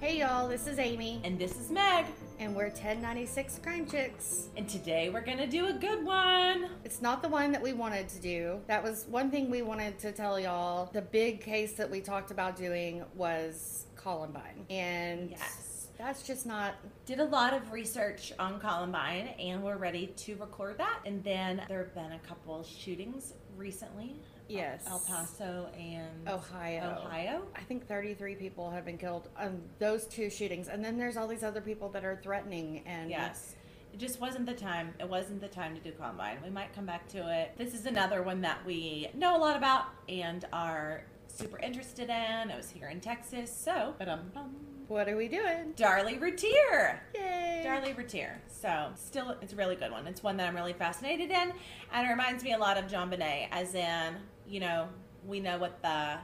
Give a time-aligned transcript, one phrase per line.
[0.00, 2.06] Hey y'all, this is Amy, And this is Meg.
[2.38, 4.48] and we're 1096 Crime Chicks.
[4.56, 6.70] And today we're to do a good one.
[6.84, 8.60] It's not the one that we wanted to do.
[8.66, 10.88] That was one thing we wanted to tell y'all.
[10.92, 14.64] The big case that we talked about doing was Columbine.
[14.70, 15.88] And Yes.
[15.98, 16.76] that's just not.
[17.04, 21.00] Did a lot of research on Columbine and we're ready to record that.
[21.04, 24.16] And then there have been a couple shootings recently.
[24.50, 24.82] Yes.
[24.88, 26.98] El Paso and Ohio.
[27.04, 27.42] Ohio.
[27.54, 30.68] I think 33 people have been killed on those two shootings.
[30.68, 32.82] And then there's all these other people that are threatening.
[32.86, 33.54] And Yes.
[33.92, 34.94] It just wasn't the time.
[35.00, 36.38] It wasn't the time to do Columbine.
[36.44, 37.52] We might come back to it.
[37.58, 42.50] This is another one that we know a lot about and are super interested in.
[42.50, 43.50] It was here in Texas.
[43.52, 43.94] So,
[44.86, 45.72] what are we doing?
[45.76, 47.00] Darlie Routier.
[47.14, 47.64] Yay!
[47.66, 48.40] Darlie Routier.
[48.48, 50.06] So, still, it's a really good one.
[50.06, 51.52] It's one that I'm really fascinated in,
[51.92, 54.16] and it reminds me a lot of JonBenét, as in,
[54.50, 54.88] you know,
[55.26, 56.18] we know what the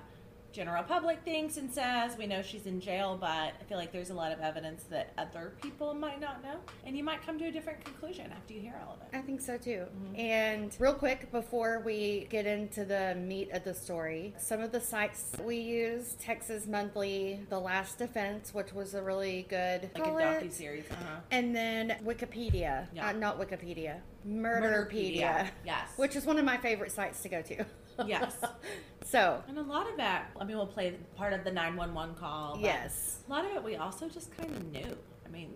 [0.56, 2.16] general public thinks and says.
[2.16, 5.12] We know she's in jail, but I feel like there's a lot of evidence that
[5.18, 8.60] other people might not know, and you might come to a different conclusion after you
[8.60, 9.16] hear all of it.
[9.16, 9.84] I think so too.
[10.16, 14.80] And real quick, before we get into the meat of the story, some of the
[14.80, 19.90] sites we use Texas Monthly, The Last Defense, which was a really good.
[19.94, 20.84] Like a docu series.
[20.90, 21.16] Uh-huh.
[21.30, 22.88] And then Wikipedia.
[22.94, 23.08] Yeah.
[23.08, 24.00] Uh, not Wikipedia.
[24.26, 24.90] Murderpedia.
[24.90, 25.50] Murderpedia.
[25.66, 25.90] Yes.
[25.96, 27.66] Which is one of my favorite sites to go to.
[28.04, 28.36] Yes.
[29.04, 32.58] so, And a lot of that, I mean, we'll play part of the 911 call.
[32.60, 33.20] yes.
[33.26, 34.96] A lot of it we also just kind of knew.
[35.24, 35.52] I mean,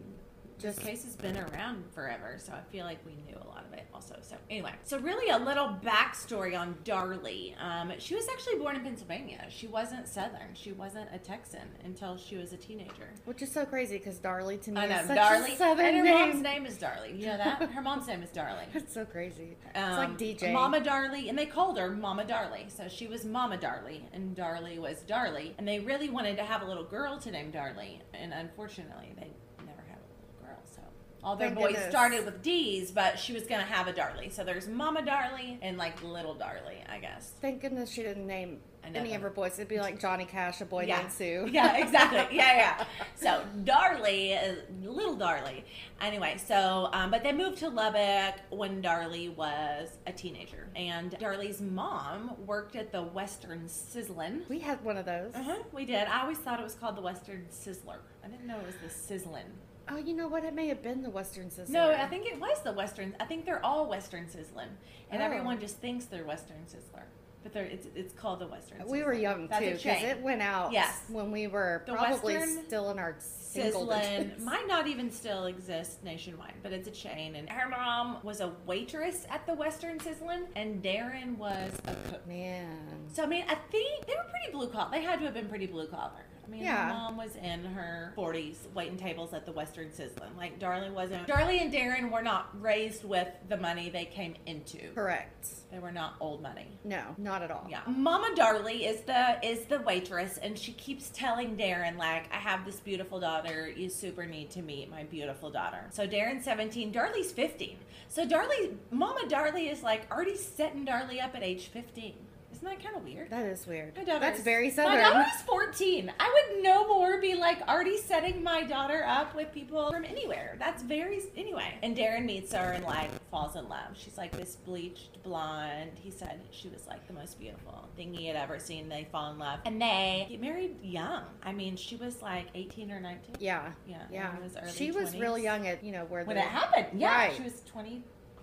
[0.60, 3.64] this Just- case has been around forever, so I feel like we knew a lot
[3.66, 4.16] of it also.
[4.22, 7.54] So anyway, so really a little backstory on Darlie.
[7.62, 9.44] Um, she was actually born in Pennsylvania.
[9.48, 10.54] She wasn't Southern.
[10.54, 13.10] She wasn't a Texan until she was a teenager.
[13.24, 15.86] Which is so crazy because Darlie to me I know is such Darlie, a southern
[15.86, 16.14] and her name.
[16.30, 17.18] mom's name is Darlie.
[17.18, 17.70] You know that?
[17.70, 18.66] Her mom's name is Darlie.
[18.74, 19.56] It's so crazy.
[19.74, 20.52] Um, it's like DJ.
[20.52, 22.70] Mama Darlie, and they called her Mama Darlie.
[22.70, 25.52] So she was Mama Darlie, and Darlie was Darlie.
[25.58, 29.30] And they really wanted to have a little girl to name Darlie, and unfortunately, they
[29.64, 30.58] never had a little girl.
[30.64, 30.80] So
[31.22, 31.90] all their Thank boys goodness.
[31.90, 34.32] started with D's, but she was gonna have a Darlie.
[34.32, 37.32] So there's Mama Darlie and like Little Darlie, I guess.
[37.40, 38.60] Thank goodness she didn't name
[38.94, 39.52] any of her boys.
[39.58, 41.00] It'd be like Johnny Cash, a boy Yeah.
[41.00, 41.48] named Sue.
[41.52, 42.34] Yeah, exactly.
[42.36, 42.84] Yeah, yeah.
[43.14, 45.62] So Darlie, is little Darlie.
[46.00, 51.60] Anyway, so um, but they moved to Lubbock when Darlie was a teenager, and Darlie's
[51.60, 54.48] mom worked at the Western Sizzlin.
[54.48, 55.34] We had one of those.
[55.34, 56.08] Uh-huh, we did.
[56.08, 57.98] I always thought it was called the Western Sizzler.
[58.24, 59.44] I didn't know it was the Sizzlin.
[59.90, 60.44] Oh, you know what?
[60.44, 61.68] It may have been the Western Sizzler.
[61.70, 63.14] No, I think it was the Western.
[63.18, 64.68] I think they're all Western Sizzling,
[65.10, 65.24] and Oh.
[65.24, 67.02] everyone just thinks they're Western Sizzler,
[67.42, 68.86] but they're it's, it's called the Western.
[68.86, 71.02] we were young That's too because it went out Yes.
[71.08, 76.04] when we were The probably Western still in our Sizzling might not even still exist
[76.04, 77.34] nationwide, but it's a chain.
[77.34, 82.26] And her mom was a waitress at the Western Sizzling, and Darren was a cook.
[82.28, 84.90] Man, So I mean, I think they were pretty blue collar.
[84.92, 86.12] They had to have been pretty blue collar.
[86.46, 86.88] I mean, Yeah.
[86.88, 90.36] mom was in her 40s waiting tables at the Western Sizzlin.
[90.36, 91.26] Like Darlie wasn't.
[91.28, 94.78] Darlie and Darren were not raised with the money they came into.
[94.94, 95.48] correct.
[95.70, 96.66] They were not old money.
[96.84, 97.66] No, not at all.
[97.70, 97.82] Yeah.
[97.86, 102.64] Mama Darlie is the is the waitress and she keeps telling Darren like I have
[102.64, 103.68] this beautiful daughter.
[103.68, 105.86] You super need to meet my beautiful daughter.
[105.90, 107.76] So Darren's 17, Darlie's 15.
[108.08, 112.14] So Darlie Mama Darlie is like already setting Darlie up at age 15.
[112.62, 113.30] Isn't that kind of weird?
[113.30, 113.96] That is weird.
[113.96, 114.98] My daughter That's is- very My southern.
[115.00, 116.12] daughter is 14.
[116.20, 120.56] I would no more be like already setting my daughter up with people from anywhere.
[120.58, 121.78] That's very anyway.
[121.82, 123.94] And Darren meets her and like falls in love.
[123.94, 125.92] She's like this bleached blonde.
[125.94, 128.90] He said she was like the most beautiful thing he had ever seen.
[128.90, 131.22] They fall in love and they get married young.
[131.42, 133.36] I mean, she was like 18 or 19.
[133.38, 134.36] Yeah, Yeah, yeah.
[134.36, 136.28] it was early she was real young at you know where the.
[136.28, 137.00] when the it happened.
[137.00, 137.34] Yeah, Right.
[137.34, 137.62] she was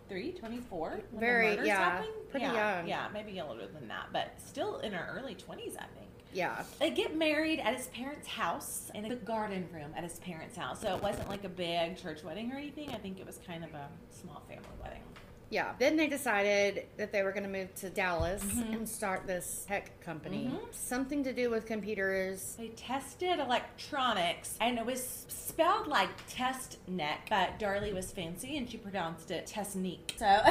[0.07, 0.99] 23, 24.
[1.11, 2.09] when Very- yeah, happened.
[2.31, 2.87] pretty yeah, young.
[2.87, 6.07] Yeah, maybe a little than that, but still in her early 20s, I think.
[6.33, 6.63] yeah.
[6.79, 10.81] They get married at his parents' house in a garden room at his parents' house.
[10.81, 12.89] So it wasn't like a big church wedding or anything.
[12.89, 15.01] I think it was kind of a small family wedding.
[15.49, 15.73] Yeah.
[15.79, 18.73] Then they decided that they were going to move to Dallas Mhm.
[18.73, 20.51] and start this tech company.
[20.53, 20.73] Mhm.
[20.73, 22.55] Something to do with computers.
[22.57, 28.69] They tested electronics, and it was spelled like test neck, but Darlie was fancy and
[28.69, 30.15] she pronounced it technique.
[30.17, 30.25] So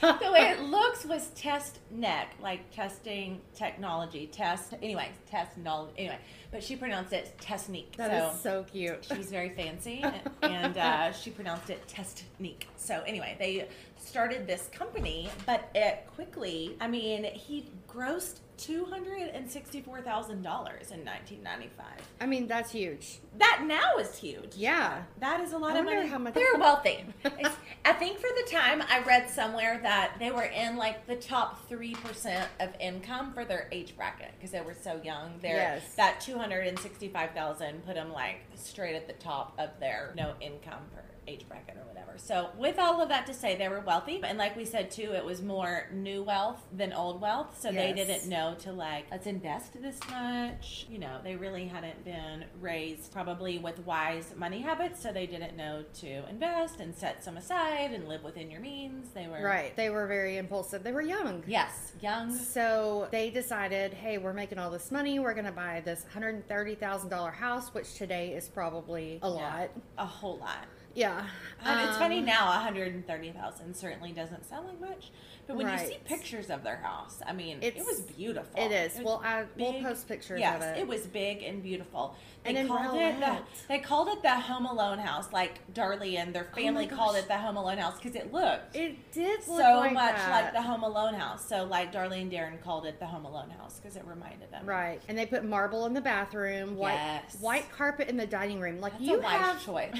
[0.00, 4.74] the way it looks was test neck, like testing technology, test.
[4.82, 5.94] Anyway, test knowledge.
[5.98, 6.18] Anyway,
[6.50, 7.96] but she pronounced it technique.
[7.96, 9.04] That so is so cute.
[9.04, 10.02] She was very fancy,
[10.42, 12.68] and uh, she pronounced it technique.
[12.76, 13.68] So anyway, they
[14.14, 16.76] started this company, but it quickly.
[16.80, 22.00] I mean, he grossed two hundred and sixty-four thousand dollars in nineteen ninety-five.
[22.20, 23.18] I mean, that's huge.
[23.38, 24.54] That now is huge.
[24.54, 25.02] Yeah.
[25.18, 26.06] That is a lot I of money.
[26.06, 27.04] how much- They're wealthy.
[27.84, 31.68] I think for the time I read somewhere that they were in like the top
[31.68, 35.32] three percent of income for their age bracket because they were so young.
[35.42, 35.94] They're, Yes.
[35.96, 40.12] That two hundred and sixty-five thousand put them like straight at the top of their
[40.16, 42.12] no income per age bracket or whatever.
[42.16, 45.12] So with all of that to say, they were wealthy, and like we said too,
[45.14, 47.60] it was more new wealth than old wealth.
[47.60, 50.86] So they didn't know to like let's invest this much.
[50.88, 55.56] You know, they really hadn't been raised probably with wise money habits, so they didn't
[55.56, 59.08] know to invest and set some aside and live within your means.
[59.14, 59.74] They were Right.
[59.76, 60.82] They were very impulsive.
[60.84, 61.42] They were young.
[61.46, 62.34] Yes, young.
[62.34, 65.18] So they decided, hey, we're making all this money.
[65.18, 69.70] We're going to buy this $130,000 house, which today is probably a Yeah, lot.
[69.98, 70.64] a whole lot.
[70.94, 71.26] Yeah.
[71.64, 75.10] And it's funny Um, now, 130,000 certainly doesn't sound like much,
[75.46, 78.60] but when you see pictures of their house, I mean, it was beautiful.
[78.60, 78.94] It is.
[78.96, 80.78] was well, I, we'll post pictures yes, of it.
[80.80, 82.14] it was big and beautiful.
[82.44, 83.38] They And called it the,
[83.68, 87.26] they called it the Home Alone house, like Darlie and their Oh family called it
[87.26, 90.44] the Home Alone house because it looked It did so like much that.
[90.44, 91.48] like the Home Alone house.
[91.48, 94.66] So like Darlie and Darren called it the Home Alone house because it reminded them.
[94.66, 95.00] Right.
[95.08, 97.38] And they put marble in the bathroom, white Yes.
[97.40, 98.78] white carpet in the dining room.
[98.80, 99.94] Like That's you have choice.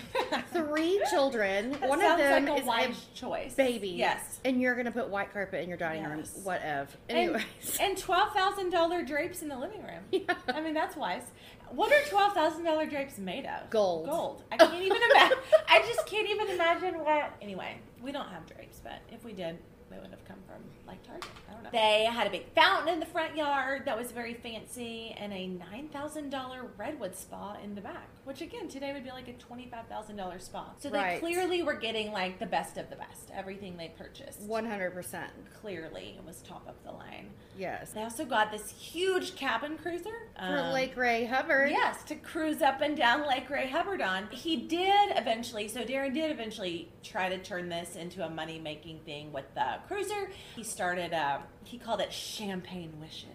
[0.52, 1.72] three children.
[1.82, 3.54] One of them like a is wise choice.
[3.54, 3.88] baby.
[3.88, 4.40] Yes.
[4.44, 6.20] And you're gonna put white carpet in your dining room.
[6.20, 6.40] Yes.
[6.42, 6.88] Whatever.
[7.10, 7.44] And, Anyways.
[7.80, 10.00] and twelve thousand dollar drapes in the living room.
[10.12, 10.34] Yeah.
[10.48, 11.24] I mean that's wise.
[11.70, 13.68] What are twelve thousand dollar drapes made of?
[13.68, 14.06] Gold.
[14.08, 14.44] Gold.
[14.52, 15.38] I can't even imagine.
[15.68, 17.32] I just can't even imagine what.
[17.42, 19.58] Anyway, we don't have drapes, but if we did,
[19.94, 21.28] they would have come from like Target.
[21.48, 21.70] I don't know.
[21.72, 25.46] They had a big fountain in the front yard that was very fancy, and a
[25.46, 29.32] nine thousand dollar redwood spa in the back, which again today would be like a
[29.34, 30.72] twenty five thousand dollar spa.
[30.78, 31.20] So they Right.
[31.20, 33.30] clearly were getting like the best of the best.
[33.34, 34.40] Everything they purchased.
[34.42, 35.30] One hundred percent.
[35.60, 37.30] Clearly, it was top of the line.
[37.56, 37.92] Yes.
[37.92, 41.70] They also got this huge cabin cruiser For um, Lake Ray Hubbard.
[41.70, 44.26] Yes, to cruise up and down Lake Ray Hubbard on.
[44.30, 48.98] He did eventually, so Darren did eventually try to turn this into a money making
[49.00, 50.30] thing with the cruiser.
[50.56, 53.28] He started, uh, he called it Champagne Wishes.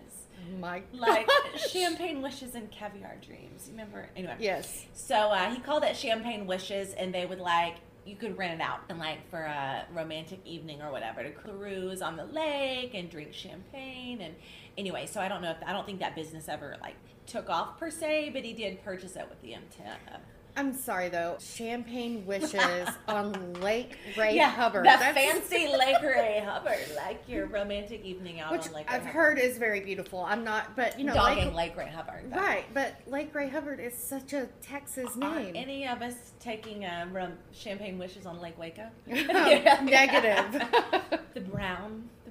[0.53, 1.69] Oh My Like gosh.
[1.71, 3.65] champagne wishes and caviar dreams.
[3.67, 4.09] You remember?
[4.15, 4.35] Anyway.
[4.39, 4.85] Yes.
[4.93, 7.75] So uh, he called it Champagne Wishes, and they would like
[8.05, 12.01] you could rent it out and like for a romantic evening or whatever to cruise
[12.01, 14.33] on the lake and drink champagne and
[14.77, 15.05] anyway.
[15.05, 16.95] So I don't know if I don't think that business ever like
[17.27, 20.21] took off per se, but he did purchase it with the intent of
[20.57, 21.37] I'm sorry though.
[21.39, 24.81] Champagne wishes on Lake Ray yeah, Hubbard.
[24.85, 28.95] the That's- fancy Lake Ray Hubbard, like your romantic evening out which on Lake Ray
[28.95, 29.13] I've Hubbard.
[29.13, 30.19] heard is very beautiful.
[30.25, 32.65] I'm not, but you know, dogging Lake, Lake Ray Hubbard, but right?
[32.73, 35.53] But Lake Ray Hubbard is such a Texas Are name.
[35.55, 38.87] any of us taking um, rum, champagne wishes on Lake Waco?
[39.07, 40.61] Negative.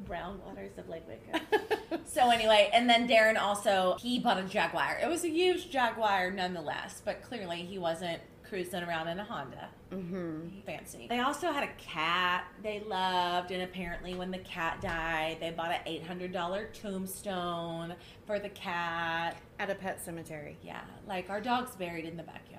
[0.09, 1.99] Brown, waters of Lake Waco.
[2.07, 4.99] so anyway, and then Darren also he bought a Jaguar.
[5.03, 9.69] It was a used Jaguar nonetheless, but clearly he wasn't cruising around in a Honda.
[9.93, 10.61] Mm-hmm.
[10.67, 11.07] Fancy.
[11.09, 15.71] They also had a cat they loved, and apparently when the cat died, they bought
[15.71, 17.95] an eight hundred dollar tombstone
[18.27, 19.37] for the cat.
[19.59, 20.57] At a pet cemetery.
[20.63, 22.58] Yeah, like our dog's buried in the backyard.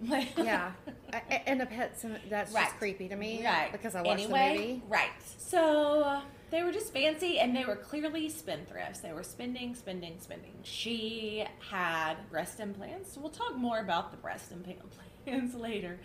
[0.00, 0.72] Yeah,
[1.12, 2.64] I- I- and a pet cem- that's Right.
[2.64, 3.44] just creepy to me.
[3.44, 3.70] Right.
[3.72, 4.82] Because I watched anyway, the movie.
[4.88, 5.10] Right.
[5.38, 9.00] So uh, they were just fancy and they were clearly spendthrifts.
[9.02, 10.54] They were spending, spending, spending.
[10.62, 13.16] She had breast implants.
[13.16, 15.98] We'll talk more about the breast implants later.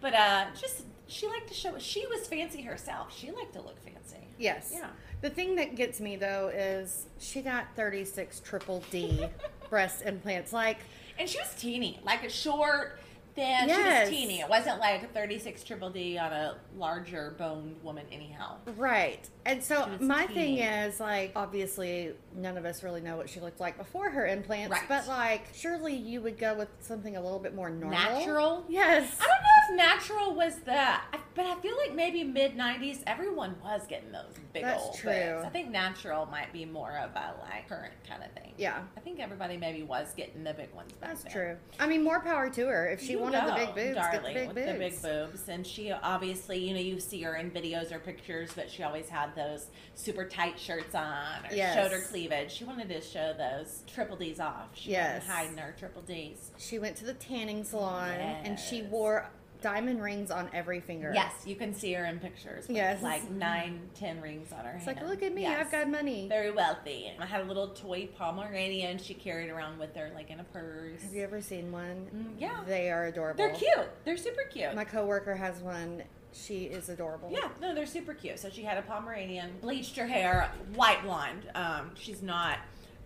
[0.00, 3.16] But uh, just, she liked to show, she was fancy herself.
[3.18, 4.28] She liked to look fancy.
[4.38, 4.70] Yes.
[4.72, 4.88] Yeah.
[5.22, 9.26] The thing that gets me though is she got 36 triple D
[9.70, 10.52] breast implants.
[10.52, 10.78] Like,
[11.18, 12.98] And she was teeny, like a short,
[13.34, 13.68] thin.
[13.68, 14.40] She was teeny.
[14.40, 18.56] It wasn't like a 36 triple D on a larger boned woman, anyhow.
[18.76, 19.28] right.
[19.46, 23.60] And so my thing is like, obviously, none of us really know what she looked
[23.60, 24.88] like before her implants, Right.
[24.88, 27.98] but like, surely you would go with something a little bit more normal.
[27.98, 28.64] Natural?
[28.68, 29.18] Yes.
[29.20, 31.00] I don't know if natural was the, I-
[31.34, 35.10] but I feel like maybe mid '90s everyone was getting those big That's old true.
[35.12, 35.44] boobs.
[35.44, 38.52] I think natural might be more of a like current kind of thing.
[38.56, 38.82] Yeah.
[38.96, 41.32] I think everybody maybe was getting the big ones back That's then.
[41.32, 41.56] true.
[41.80, 42.88] I mean, more power to her.
[42.88, 44.66] If she You wanted the big boobs, get the darling, big with boobs.
[44.72, 48.50] the big boobs, and she obviously, you know, you see her in videos or pictures,
[48.54, 51.74] but she always had those super tight shirts on or Yes.
[51.74, 52.52] showed her cleavage.
[52.52, 54.68] She wanted to show those triple D's off.
[54.74, 55.20] She Yes.
[55.22, 56.50] wasn't hiding her triple D's.
[56.58, 59.28] She went to the tanning salon and she wore
[59.64, 61.10] diamond rings on every finger.
[61.14, 62.66] Yes, you can see her in pictures.
[62.68, 63.02] Yes.
[63.02, 64.98] like nine, ten rings on her It's hand.
[64.98, 65.58] like, look at me, Yes.
[65.66, 66.28] I've got money.
[66.28, 67.10] very wealthy.
[67.18, 71.00] I had a little toy Pomeranian she carried around with her, like in a purse.
[71.02, 72.06] Have you ever seen one?
[72.14, 72.60] Mm, yeah.
[72.66, 73.38] They are adorable.
[73.38, 73.88] They're cute.
[74.04, 74.74] They're super cute.
[74.74, 76.02] My coworker has one.
[76.34, 77.30] She is adorable.
[77.32, 78.38] yeah, no, they're super cute.
[78.40, 81.48] So she had a Pomeranian, bleached her hair, white blonde.
[81.54, 82.58] Um, she's not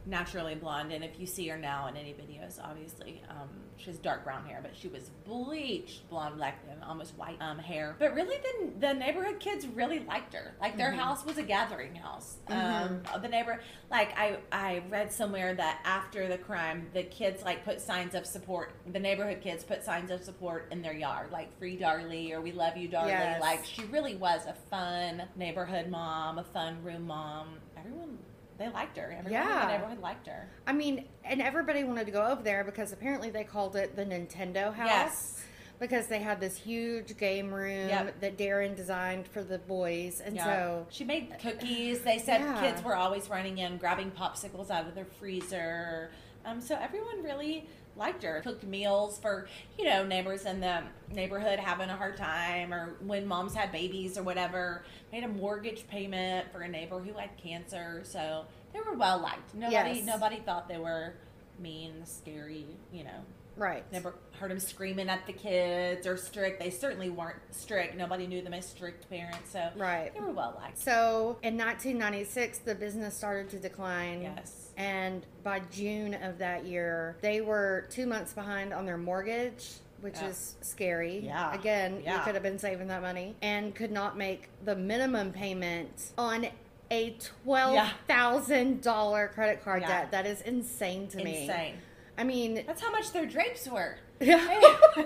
[0.06, 3.98] naturally blonde, and if you see her now in any videos, obviously, um, she has
[3.98, 7.94] dark brown hair, but she was bleached blonde, black, and almost white um, hair.
[7.98, 10.54] But really, the, the neighborhood kids really liked her.
[10.60, 10.98] Like their Mm-hmm.
[11.00, 12.38] house was a gathering house.
[12.48, 17.64] Um, the neighbor, like I, I read somewhere that after the crime, the kids like
[17.64, 18.72] put signs of support.
[18.90, 22.52] The neighborhood kids put signs of support in their yard, like "Free Darlie" or "We
[22.52, 23.40] love you, Darlie." Yes.
[23.42, 27.48] Like she really was a fun neighborhood mom, a fun room mom.
[27.76, 28.18] Everyone.
[28.58, 29.04] They liked her.
[29.04, 29.60] Everyone in Yeah.
[29.66, 30.48] the neighborhood liked her.
[30.66, 34.04] I mean, and everybody wanted to go over there because apparently they called it the
[34.04, 34.86] Nintendo house.
[34.88, 35.44] Yes.
[35.78, 38.20] Because they had this huge game room Yep.
[38.20, 40.20] that Darren designed for the boys.
[40.20, 40.44] And Yeah.
[40.44, 42.02] so, she made cookies.
[42.02, 42.60] They said Yeah.
[42.60, 46.10] kids were always running in, grabbing popsicles out of their freezer.
[46.44, 48.40] Um, so everyone really liked her.
[48.42, 53.26] Cooked meals for you know neighbors in the neighborhood having a hard time, or when
[53.26, 54.84] moms had babies or whatever.
[55.12, 58.02] Made a mortgage payment for a neighbor who had cancer.
[58.04, 59.54] So they were well liked.
[59.54, 60.06] Nobody Yes.
[60.06, 61.14] nobody thought they were
[61.58, 62.66] mean, scary.
[62.92, 63.24] You know,
[63.56, 63.84] right.
[63.92, 66.60] Never heard them screaming at the kids or strict.
[66.60, 67.96] They certainly weren't strict.
[67.96, 70.12] Nobody knew them as strict parents, so Right.
[70.14, 70.78] they were well liked.
[70.78, 74.22] So in 1996, the business started to decline.
[74.22, 74.70] Yes.
[74.76, 79.68] And by June of that year, they were two months behind on their mortgage,
[80.00, 80.28] which Yeah.
[80.28, 81.18] is scary.
[81.18, 81.52] Yeah.
[81.54, 82.22] Again, you Yeah.
[82.24, 86.46] could have been saving that money and could not make the minimum payment on
[86.90, 87.10] a
[87.46, 89.88] $12,000 credit card Yeah.
[90.02, 90.10] debt.
[90.12, 91.42] That is insane to me.
[91.42, 91.82] Insane.
[92.16, 93.96] I mean, That's how much their drapes were.
[94.20, 95.04] Yeah.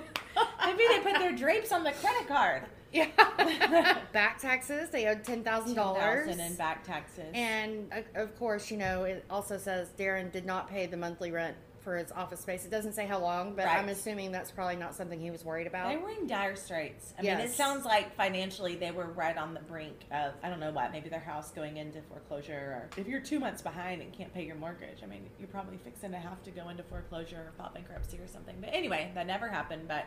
[0.65, 2.63] Maybe they put their drapes on the credit card.
[2.93, 3.07] yeah.
[4.13, 5.45] Back taxes, they owed $10,000.
[5.75, 7.25] $10,000 in back taxes.
[7.35, 11.57] And of course, you know, it also says Darren did not pay the monthly rent
[11.83, 12.65] for his office space.
[12.65, 15.67] It doesn't say how long, but I'm assuming that's probably not something he was worried
[15.67, 15.89] about.
[15.91, 17.13] they were in dire straits.
[17.19, 17.55] I mean, it Yes.
[17.57, 21.09] sounds like financially they were right on the brink of, I don't know what, maybe
[21.09, 22.53] their house going into foreclosure.
[22.53, 25.79] Or if you're two months behind and can't pay your mortgage, I mean, you're probably
[25.79, 28.57] fixing to have to go into foreclosure or file bankruptcy or something.
[28.61, 29.89] But anyway, that never happened.
[29.89, 30.05] But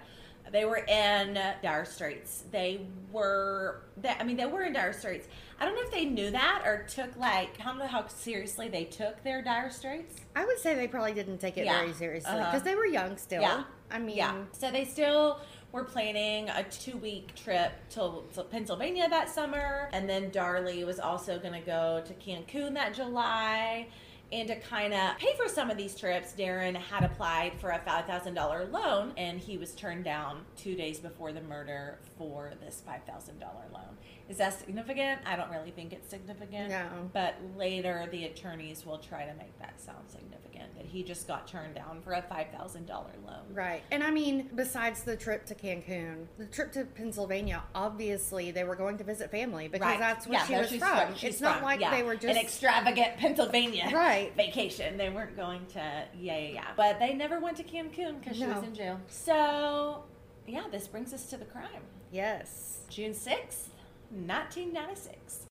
[0.52, 1.34] they were in
[1.64, 2.44] dire straits.
[2.52, 5.28] They were, they, I mean, they were in dire straits.
[5.60, 8.68] I don't know if they knew that or took like, I don't know how seriously
[8.68, 10.16] they took their dire straits.
[10.36, 11.80] I would say they probably didn't take it Yeah.
[11.80, 12.52] very seriously Uh-huh.
[12.52, 13.42] because they were young still.
[13.42, 13.64] Yeah.
[13.92, 14.36] I mean, yeah.
[14.52, 15.40] So they still
[15.72, 19.90] were planning a two week trip to, to Pennsylvania that summer.
[19.94, 23.88] And then Darlie was also going to go to Cancun that July.
[24.36, 27.80] And to kind of pay for some of these trips, Darren had applied for a
[27.80, 33.40] $5,000 loan and he was turned down two days before the murder for this $5,000
[33.74, 33.98] loan.
[34.28, 35.22] Is that significant?
[35.26, 36.70] I don't really think it's significant.
[36.70, 37.10] No.
[37.14, 41.48] But later, the attorneys will try to make that sound significant that he just got
[41.48, 43.44] turned down for a $5,000 loan.
[43.52, 43.82] Right.
[43.92, 48.76] And I mean, besides the trip to Cancun, the trip to Pennsylvania, obviously they were
[48.76, 50.00] going to visit family because right.
[50.00, 50.80] that's where yeah, she no, was from.
[50.80, 51.16] from.
[51.22, 51.92] It's not like yeah.
[51.92, 54.36] they were just an extravagant Pennsylvania right.
[54.36, 54.98] vacation.
[54.98, 56.68] They weren't going to, yeah, yeah, yeah.
[56.76, 58.48] But they never went to Cancun because no.
[58.48, 59.00] she was in jail.
[59.08, 60.04] So,
[60.48, 61.84] yeah, this brings us to the crime.
[62.12, 62.80] Yes.
[62.90, 63.70] June 6th,
[64.10, 65.46] 1996.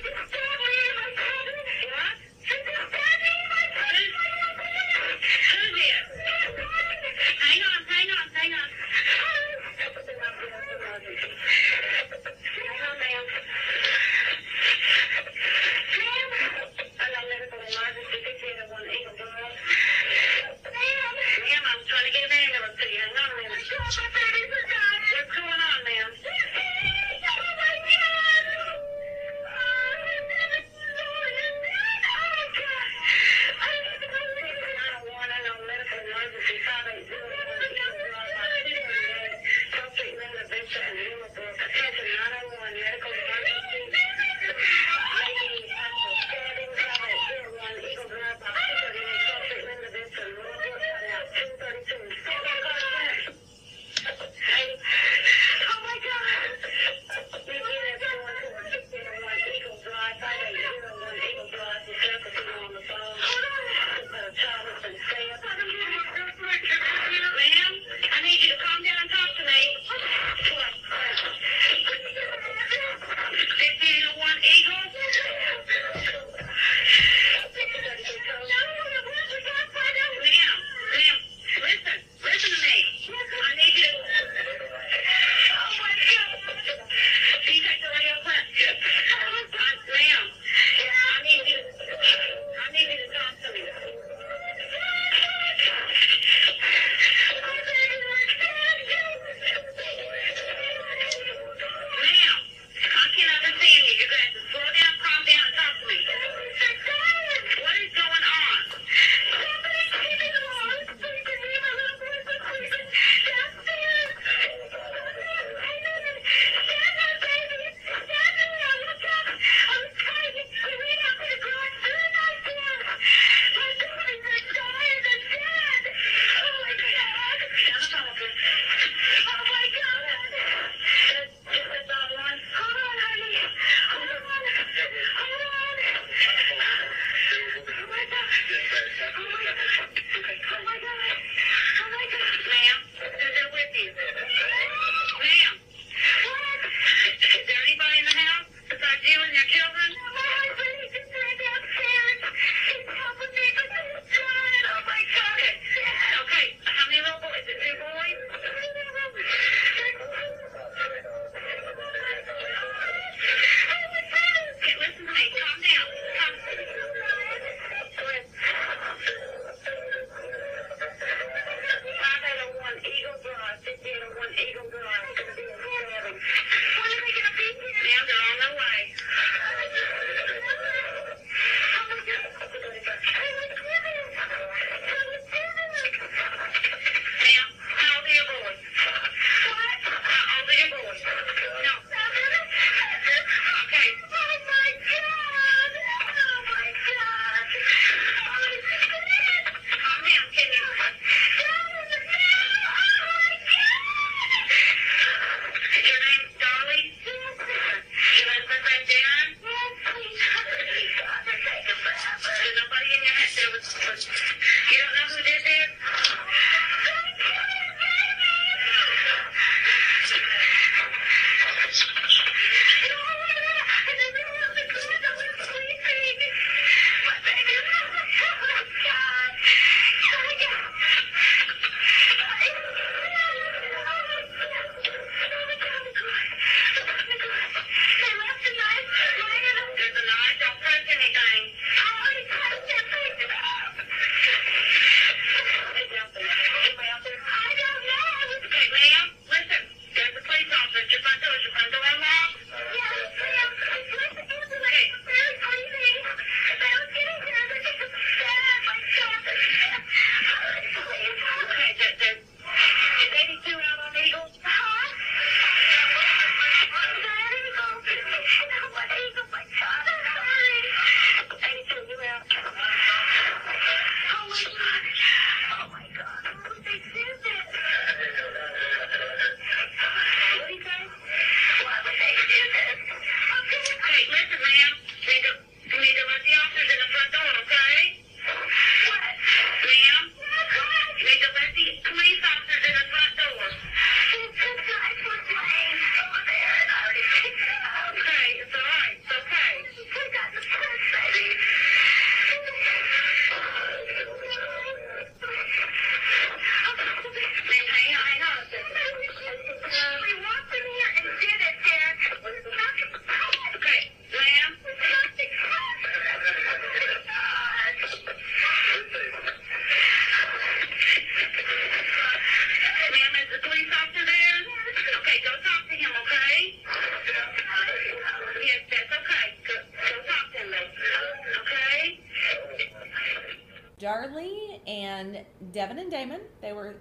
[0.00, 0.37] Thank you.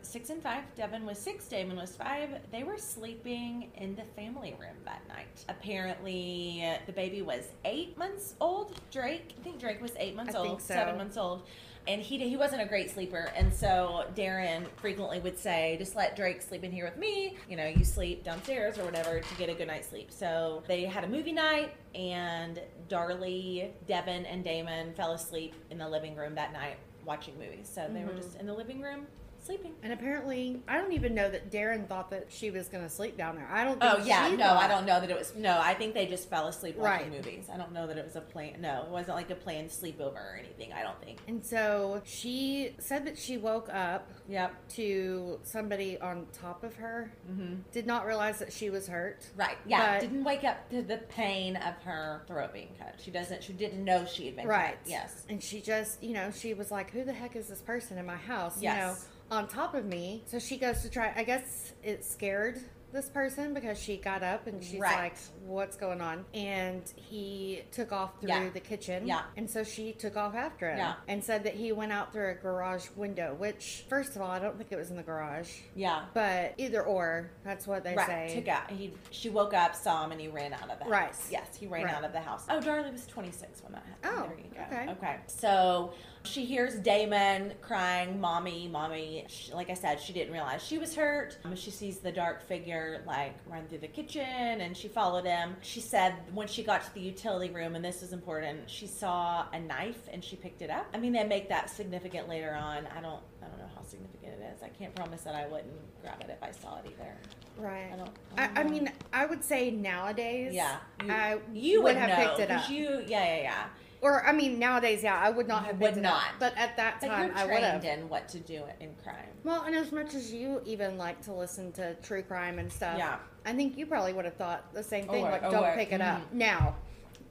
[0.02, 0.64] Six and five.
[0.76, 2.30] Devin was six, Damon was five.
[2.52, 5.28] They were sleeping in the family room that night.
[5.50, 8.80] Apparently, the baby was eight months old.
[8.92, 10.74] Drake, I think Drake was eight months I old, so.
[10.74, 11.44] seven months old.
[11.88, 13.32] And he, he wasn't a great sleeper.
[13.34, 17.38] And so Darren frequently would say, just let Drake sleep in here with me.
[17.50, 20.12] You know, you sleep downstairs or whatever to get a good night's sleep.
[20.12, 25.88] So they had a movie night, and Darlie, Devin, and Damon fell asleep in the
[25.88, 27.72] living room that night watching movies.
[27.74, 28.18] So they were Mhm.
[28.18, 29.08] just in the living room
[29.48, 29.74] sleeping.
[29.82, 33.18] And apparently, I don't even know that Darren thought that she was going to sleep
[33.18, 33.48] down there.
[33.52, 35.34] I don't think Oh yeah, no, thought- I don't know that it was.
[35.36, 37.12] No, I think they just fell asleep watching Right.
[37.18, 37.48] movies.
[37.52, 38.62] I don't know that it was a plan.
[38.62, 40.74] No, it wasn't like a planned sleepover or anything.
[40.74, 41.20] I don't think.
[41.28, 44.54] And so she said that she woke up Yep.
[44.76, 47.12] to somebody on top of her.
[47.32, 47.56] Mm-hmm.
[47.72, 49.26] Did not realize that she was hurt.
[49.36, 49.58] Right.
[49.66, 50.00] Yeah.
[50.00, 52.96] Didn't wake up to the pain of her throat being cut.
[53.02, 53.44] She doesn't.
[53.44, 54.76] She didn't know she had been Right.
[54.76, 54.78] cut.
[54.86, 55.24] Yes.
[55.30, 58.06] And she just, you know, she was like, who the heck is this person in
[58.06, 58.62] my house?
[58.62, 58.76] Yes.
[58.76, 58.96] You know,
[59.32, 60.24] on top of me.
[60.28, 62.60] So she goes to try, I guess it scared
[62.94, 64.96] this person because she got up and she's Right.
[64.98, 66.24] like, what's going on?
[66.34, 68.50] And he took off through Yeah.
[68.50, 69.06] the kitchen.
[69.06, 69.24] Yeah.
[69.36, 70.94] And so she took off after him Yeah.
[71.10, 74.40] and said that he went out through a garage window, which, first of all, I
[74.40, 75.52] don't think it was in the garage.
[75.76, 76.06] Yeah.
[76.14, 78.08] But either or, that's what they right.
[78.30, 78.36] say.
[78.36, 78.72] Took out.
[78.72, 78.94] He.
[79.12, 80.90] She woke up, saw him, and he ran out of the house.
[80.92, 81.16] Right.
[81.30, 81.94] Yes, he ran Right.
[81.94, 82.46] out of the house.
[82.50, 84.24] Oh, Darlie was 26 when that happened.
[84.24, 84.62] Oh, there you go.
[84.62, 84.92] okay.
[84.94, 85.16] Okay.
[85.28, 85.92] So
[86.28, 90.96] she hears Damon crying, "Mommy, mommy." She, like I said, she didn't realize she was
[90.96, 91.38] hurt.
[91.46, 94.22] Um, She sees the dark figure like run through the kitchen,
[94.62, 95.56] and she followed him.
[95.62, 99.46] She said when she got to the utility room, and this is important, she saw
[99.54, 100.86] a knife and she picked it up.
[100.94, 102.88] I mean, they make that significant later on.
[102.96, 103.22] I don't.
[103.42, 104.62] I don't know how significant it is.
[104.62, 107.14] I can't promise that I wouldn't grab it if I saw it either.
[107.58, 107.90] Right.
[107.94, 108.10] I don't.
[108.38, 108.70] I, don't I know.
[108.70, 112.52] mean, I would say nowadays, Yeah, you, I you would would have know, picked it
[112.52, 112.70] up.
[112.70, 113.64] You, yeah, yeah, yeah.
[114.02, 116.14] Or I mean, nowadays, yeah, I would not have would it not.
[116.28, 116.34] up.
[116.40, 117.82] But at that But time, I would have.
[117.82, 119.16] trained in what to do in crime.
[119.44, 122.98] Well, and as much as you even like to listen to true crime and stuff,
[122.98, 123.18] Yeah.
[123.46, 125.24] I think you probably would have thought the same Oh, thing.
[125.24, 125.78] right, like, oh, don't right.
[125.78, 126.34] pick it up Mhm.
[126.34, 126.76] now.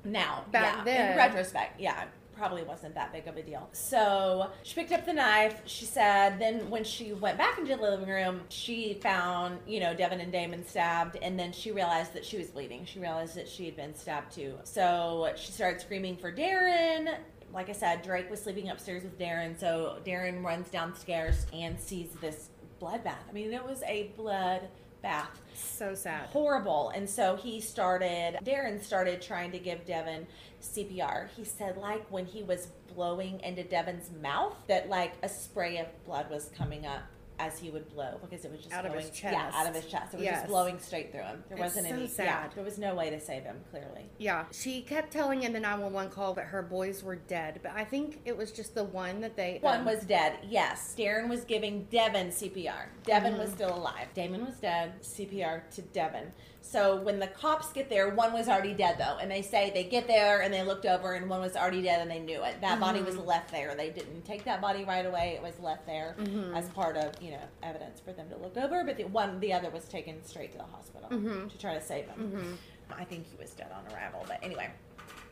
[0.05, 2.05] Now, Back yeah, then- in retrospect, yeah,
[2.37, 3.69] probably wasn't that big of a deal.
[3.73, 5.63] So she picked up the knife.
[5.67, 9.95] She said, then when she went back into the living room, she found, you know,
[9.95, 12.85] Devin and Damon stabbed, and then she realized that she was bleeding.
[12.85, 14.55] She realized that she had been stabbed too.
[14.65, 17.17] So she started screaming for Darren.
[17.53, 22.11] Like I said, Drake was sleeping upstairs with Darren, so Darren runs downstairs and sees
[22.21, 23.29] this bloodbath.
[23.29, 24.69] I mean, it was a blood
[25.07, 26.27] bath So sad.
[26.31, 26.91] horrible.
[26.95, 30.27] And so he started, Darren started trying to give Devin
[30.61, 31.29] CPR.
[31.37, 35.87] He said, like, when he was blowing into Devin's mouth, that like a spray of
[36.05, 37.03] blood was coming up
[37.39, 39.73] as he would blow because it was just Out of blowing, his yeah, out of
[39.75, 39.83] chest.
[39.85, 40.15] his chest.
[40.15, 40.35] It was Yes.
[40.41, 41.45] just blowing straight through him.
[41.49, 42.53] There It's wasn't so any, yeah, sad.
[42.55, 43.61] there was no way to save him.
[43.71, 47.73] Clearly, Yeah, she kept telling in the 911 call that her boys were dead, but
[47.75, 49.59] I think it was just the one that they.
[49.61, 50.39] one um, was dead.
[50.49, 52.87] Yes, Darren was giving Devin CPR.
[53.05, 53.41] Devin Mm-hmm.
[53.43, 54.09] was still alive.
[54.15, 54.93] Damon was dead.
[55.03, 56.33] CPR to Devin.
[56.69, 59.85] So when the cops get there, one was already dead though, and they say they
[59.85, 62.61] get there and they looked over and one was already dead and they knew it.
[62.61, 63.27] That body was Mm-hmm.
[63.27, 63.75] left there.
[63.77, 65.35] They didn't take that body right away.
[65.37, 66.55] It was left there Mm-hmm.
[66.55, 68.83] as part of you know evidence for them to look over.
[68.85, 71.49] But the one, the other was taken straight to the hospital Mm-hmm.
[71.49, 72.59] to try to save him.
[72.97, 74.69] I think he was dead on arrival, but anyway.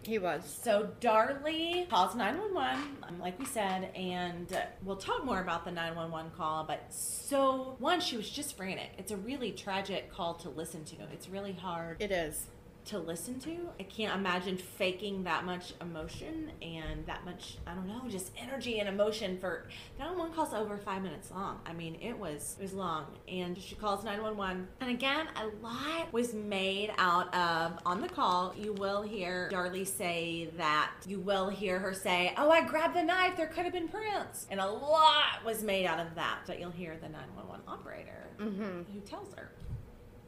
[0.07, 0.43] He was.
[0.63, 4.47] So Darlie calls 911, um, like we said, and
[4.83, 6.65] we'll talk more about the 911 call.
[6.65, 8.91] But so, one, she was just frantic.
[8.99, 10.97] It's a really tragic call to listen to.
[11.13, 12.47] It's really hard It is.
[12.87, 13.57] To listen to.
[13.81, 18.79] I can't imagine faking that much emotion and that much, I don't know, just energy
[18.79, 19.67] and emotion for
[19.99, 21.61] 911 calls over five minutes long.
[21.65, 23.07] I mean, it was it was long.
[23.27, 24.69] And she calls 911.
[24.81, 28.55] And again, a lot was made out of on the call.
[28.59, 33.03] You will hear Darlie say that you will hear her say, Oh, I grabbed the
[33.03, 34.47] knife, there could have been prints.
[34.51, 36.41] And a lot was made out of that.
[36.47, 38.93] But you'll hear the 911 operator Mm-hmm.
[38.93, 39.53] who tells her,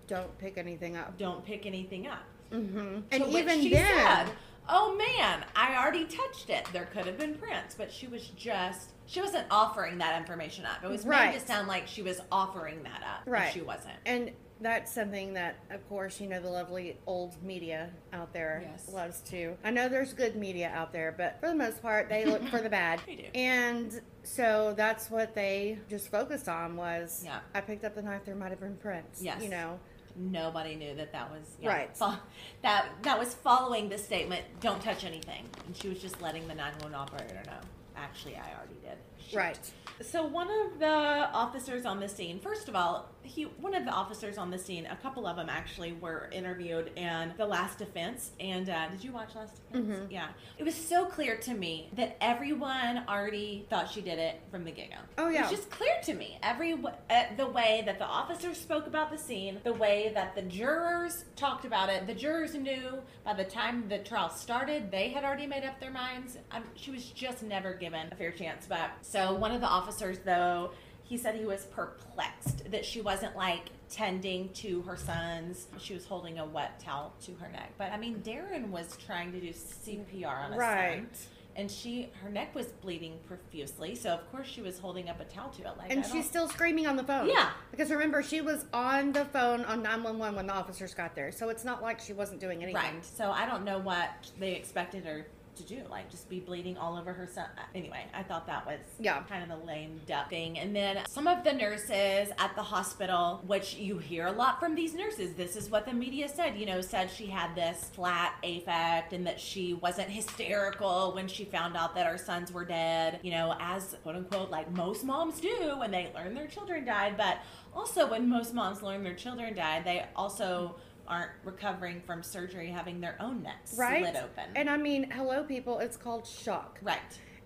[0.07, 1.19] Don't pick anything up.
[1.19, 2.23] Don't pick anything up.
[2.53, 2.99] Mm-hmm.
[3.13, 3.87] And even she then,
[4.27, 4.27] said,
[4.69, 6.67] "Oh man, I already touched it.
[6.73, 10.83] There could have been prints, but she was just she wasn't offering that information up.
[10.83, 11.33] It was Right.
[11.33, 13.53] made to sound like she was offering that up, but Right.
[13.53, 13.95] she wasn't.
[14.05, 18.89] and that's something that, of course, you know, the lovely old media out there Yes.
[18.89, 19.55] loves to.
[19.63, 22.63] I know there's good media out there, but for the most part, they look for
[22.63, 23.01] the bad.
[23.05, 23.25] They do.
[23.35, 27.41] And so that's what they just focused on was, Yeah.
[27.55, 28.25] I picked up the knife.
[28.25, 29.21] There might have been prints.
[29.23, 29.43] Yes.
[29.43, 29.79] You know.
[30.19, 31.97] Nobody knew that that was yeah, Right.
[31.97, 32.15] fo-
[32.63, 34.45] that that was following the statement.
[34.61, 37.59] Don't touch anything, and she was just letting the nine one operator know.
[37.97, 38.99] actually, I already did.
[39.29, 39.37] Shoot.
[39.37, 39.73] Right.
[40.03, 40.87] So one of the
[41.33, 44.87] officers on the scene, first of all, he one of the officers on the scene,
[44.87, 48.31] a couple of them actually were interviewed in the Last Defense.
[48.41, 49.87] And uh, did you watch Last Defense?
[49.89, 50.11] Mhm.
[50.11, 54.65] Yeah, it was so clear to me that everyone already thought she did it from
[54.65, 54.97] the get go.
[55.19, 58.57] Oh, yeah it was just clear to me every uh, the way that the officers
[58.59, 62.07] spoke about the scene, the way that the jurors talked about it.
[62.07, 65.91] The jurors knew by the time the trial started, they had already made up their
[65.91, 66.39] minds.
[66.53, 68.67] Um, she was just never given a fair chance.
[68.69, 70.71] But so one of the officers, though,
[71.09, 75.67] he said he was perplexed that she wasn't like tending to her sons.
[75.79, 77.73] She was holding a wet towel to her neck.
[77.79, 80.97] But I mean, Darren was trying to do CPR on a Right.
[80.97, 85.19] son and she her neck was bleeding profusely so of course she was holding up
[85.21, 87.29] a towel to it like And she's still screaming on the phone.
[87.29, 87.49] Yeah.
[87.71, 91.33] Because remember, she was on the phone on 911 when the officers got there.
[91.33, 92.75] So it's not like she wasn't doing anything.
[92.83, 96.77] right so i don't know what they expected her to do like just be bleeding
[96.77, 99.23] all over her son uh, anyway i thought that was Yeah.
[99.23, 103.43] kind of a lame duck thing and then some of the nurses at the hospital
[103.47, 106.67] which you hear a lot from these nurses this is what the media said you
[106.67, 111.77] know said she had this flat affect and that she wasn't hysterical when she found
[111.77, 115.75] out that her sons were dead you know as quote unquote like most moms do
[115.79, 117.39] when they learn their children died but
[117.75, 120.77] also when most moms learn their children died they also
[121.09, 124.05] aren't recovering from surgery having their own necks Right?
[124.05, 126.79] slit open And I mean, hello, people, it's called shock.
[126.83, 126.99] right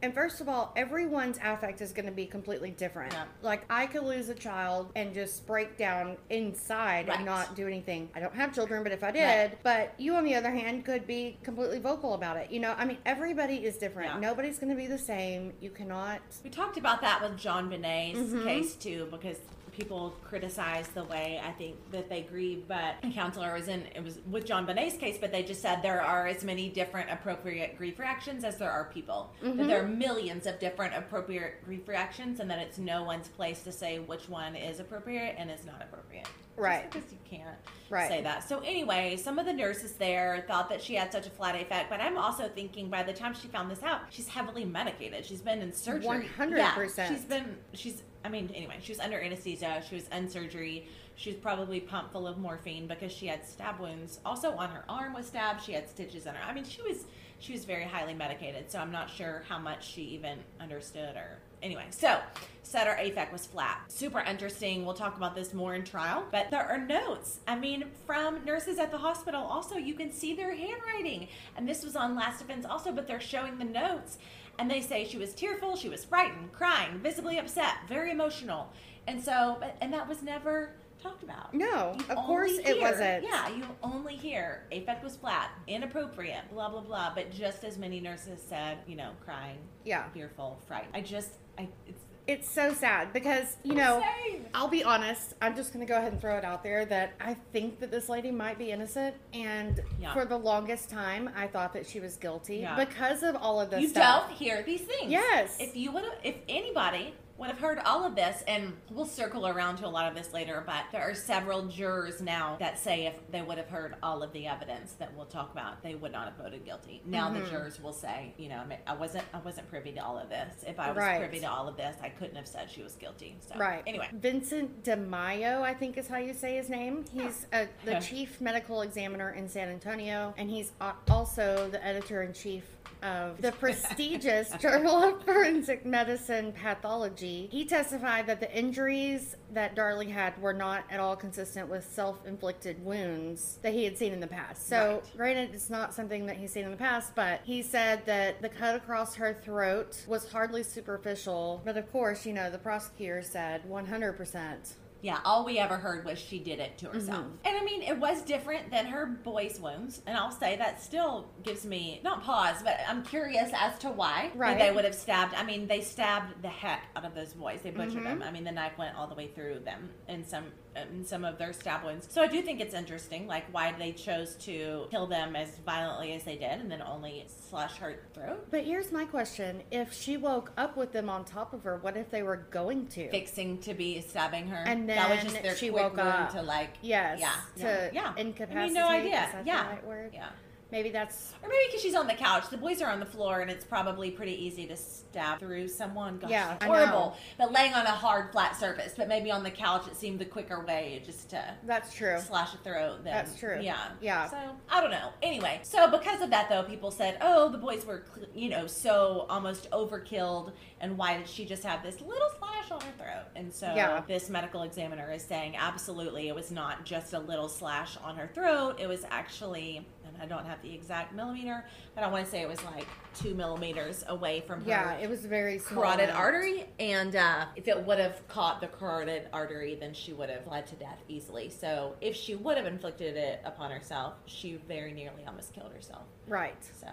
[0.02, 3.12] And first of all, everyone's affect is going to be completely different.
[3.12, 3.24] Yeah.
[3.42, 7.18] Like, I could lose a child and just break down inside Right.
[7.18, 8.08] and not do anything.
[8.14, 9.20] I don't have children, but if I did,
[9.50, 9.62] Right.
[9.62, 12.50] but you, on the other hand, could be completely vocal about it.
[12.50, 14.14] You know, I mean, everybody is different.
[14.14, 14.20] Yeah.
[14.20, 15.52] Nobody's going to be the same.
[15.60, 16.22] You cannot.
[16.42, 18.42] We talked about that with JonBenét's Mhm.
[18.44, 19.36] case too, because
[19.72, 22.64] people criticize the way I think that they grieve.
[22.68, 26.02] But a counselor was in it was with JonBenét's case, but they just said there
[26.02, 29.32] are as many different appropriate grief reactions as there are people.
[29.42, 29.66] That Mhm.
[29.66, 33.72] there are millions of different appropriate grief reactions, and that it's no one's place to
[33.72, 36.28] say which one is appropriate and is not appropriate.
[36.56, 36.90] Right.
[36.90, 37.56] Just because you can't
[37.88, 38.08] Right.
[38.08, 38.42] say that.
[38.46, 41.88] So anyway, some of the nurses there thought that she had such a flat affect,
[41.88, 45.24] but I'm also thinking by the time she found this out, she's heavily medicated.
[45.24, 46.06] She's been in surgery.
[46.06, 46.98] 100%.
[46.98, 47.56] Yeah, she's been.
[47.72, 48.02] She's.
[48.24, 49.82] I mean, anyway, she was under anesthesia.
[49.88, 50.88] She was in surgery.
[51.16, 54.20] She was probably pumped full of morphine because she had stab wounds.
[54.24, 55.62] Also on her arm was stabbed.
[55.62, 56.42] She had stitches in her.
[56.42, 57.04] I mean, she was
[57.38, 58.70] she was very highly medicated.
[58.70, 61.86] So I'm not sure how much she even understood or anyway.
[61.90, 62.20] So
[62.62, 63.80] said her affect was flat.
[63.88, 64.84] Super interesting.
[64.84, 66.24] We'll talk about this more in trial.
[66.30, 67.40] But there are notes.
[67.48, 69.42] I mean, from nurses at the hospital.
[69.42, 71.28] Also, you can see their handwriting.
[71.56, 74.18] And this was on Last Defense also, but they're showing the notes.
[74.60, 78.70] And they say she was tearful, she was frightened, crying, visibly upset, very emotional.
[79.06, 81.54] And so, but, and that was never talked about.
[81.54, 83.24] No, You of course it wasn't.
[83.24, 87.12] Yeah, you only hear affect was flat, inappropriate, blah blah blah.
[87.14, 90.10] But just as many nurses said, you know, crying, Yeah.
[90.10, 90.94] fearful, frightened.
[90.94, 94.46] I just, I, it's It's so sad because, you know, insane.
[94.54, 95.34] I'll be honest.
[95.42, 97.90] I'm just going to go ahead and throw it out there that I think that
[97.90, 99.16] this lady might be innocent.
[99.34, 100.12] And Yeah.
[100.14, 102.76] for the longest time, I thought that she was guilty Yeah.
[102.76, 104.28] because of all of this you stuff.
[104.28, 105.10] don't hear these things.
[105.10, 105.56] Yes.
[105.58, 109.76] If you would, if anybody would have heard all of this, and we'll circle around
[109.78, 113.14] to a lot of this later, but there are several jurors now that say if
[113.30, 116.26] they would have heard all of the evidence that we'll talk about, they would not
[116.26, 117.00] have voted guilty.
[117.06, 117.48] Now the Mhm.
[117.48, 120.64] jurors will say, you know, I, wasn't, I wasn't privy to all of this.
[120.66, 121.18] If I was Right.
[121.18, 123.38] privy to all of this, I couldn't have said she was guilty.
[123.40, 123.82] So Right.
[123.86, 124.08] Anyway.
[124.12, 127.06] Vincent Di Maio, I think is how you say his name.
[127.10, 130.72] He's uh, the chief medical examiner in San Antonio, and he's
[131.08, 132.64] also the editor in chief
[133.02, 137.48] of the prestigious Journal of Forensic Medicine Pathology.
[137.50, 142.24] He testified that the injuries that Darlie had were not at all consistent with self
[142.26, 144.68] inflicted wounds that he had seen in the past.
[144.68, 145.16] So, Right.
[145.16, 148.48] granted, it's not something that he's seen in the past, but he said that the
[148.48, 151.62] cut across her throat was hardly superficial.
[151.64, 154.74] But of course, you know, the prosecutor said 100%.
[155.02, 157.24] Yeah, all we ever heard was she did it to herself.
[157.24, 157.30] Mhm.
[157.44, 160.02] And I mean, it was different than her boy's wounds.
[160.06, 164.30] And I'll say that still gives me, not pause, but I'm curious as to why
[164.34, 164.58] Right.
[164.58, 165.34] they would have stabbed.
[165.34, 167.60] I mean, they stabbed the heck out of those boys.
[167.62, 168.04] They butchered Mhm.
[168.04, 168.22] them.
[168.22, 171.24] I mean, the knife went all the way through them in some Uh, in some
[171.24, 172.08] of their stab wounds.
[172.10, 176.12] So I do think it's interesting, like why they chose to kill them as violently
[176.12, 178.46] as they did and then only slash her throat.
[178.50, 181.96] But here's my question if she woke up with them on top of her, what
[181.96, 183.10] if they were going to?
[183.10, 184.64] Fixing to be stabbing her.
[184.66, 186.32] And that was then just their she quick woke up.
[186.32, 187.20] to like Yes.
[187.20, 187.32] yeah.
[187.56, 188.12] To yeah.
[188.16, 188.22] yeah.
[188.22, 188.58] incapacitate.
[188.58, 189.24] I mean, no idea.
[189.26, 189.62] Is that yeah.
[189.64, 190.10] the right word?
[190.14, 190.28] Yeah.
[190.70, 192.48] Maybe that's Or maybe because she's on the couch.
[192.50, 196.18] The boys are on the floor, and it's probably pretty easy to stab through someone.
[196.18, 197.16] Gosh, Yeah, horrible.
[197.38, 198.94] But laying on a hard, flat surface.
[198.96, 202.18] But maybe on the couch, it seemed the quicker way just to that's true.
[202.20, 203.04] slash a throat.
[203.04, 203.58] That's true.
[203.60, 203.88] Yeah.
[204.00, 204.28] Yeah.
[204.28, 204.36] So
[204.70, 205.10] I don't know.
[205.22, 208.04] Anyway, so because of that, though, people said, "Oh, the boys were,
[208.34, 212.80] you know, so almost overkilled, and why did she just have this little slash on
[212.80, 214.02] her throat?" And so Yeah.
[214.06, 218.28] this medical examiner is saying, absolutely, it was not just a little slash on her
[218.32, 218.78] throat.
[218.80, 219.86] It was actually,
[220.20, 223.34] I don't have the exact millimeter, but I want to say it was like two
[223.34, 225.82] millimeters away from her Yeah, it was very small.
[225.84, 226.18] carotid amount.
[226.18, 230.46] artery and uh, if it would have caught the carotid artery then she would have
[230.46, 234.92] led to death easily so if she would have inflicted it upon herself she very
[234.92, 236.54] nearly almost killed herself Right.
[236.80, 236.86] so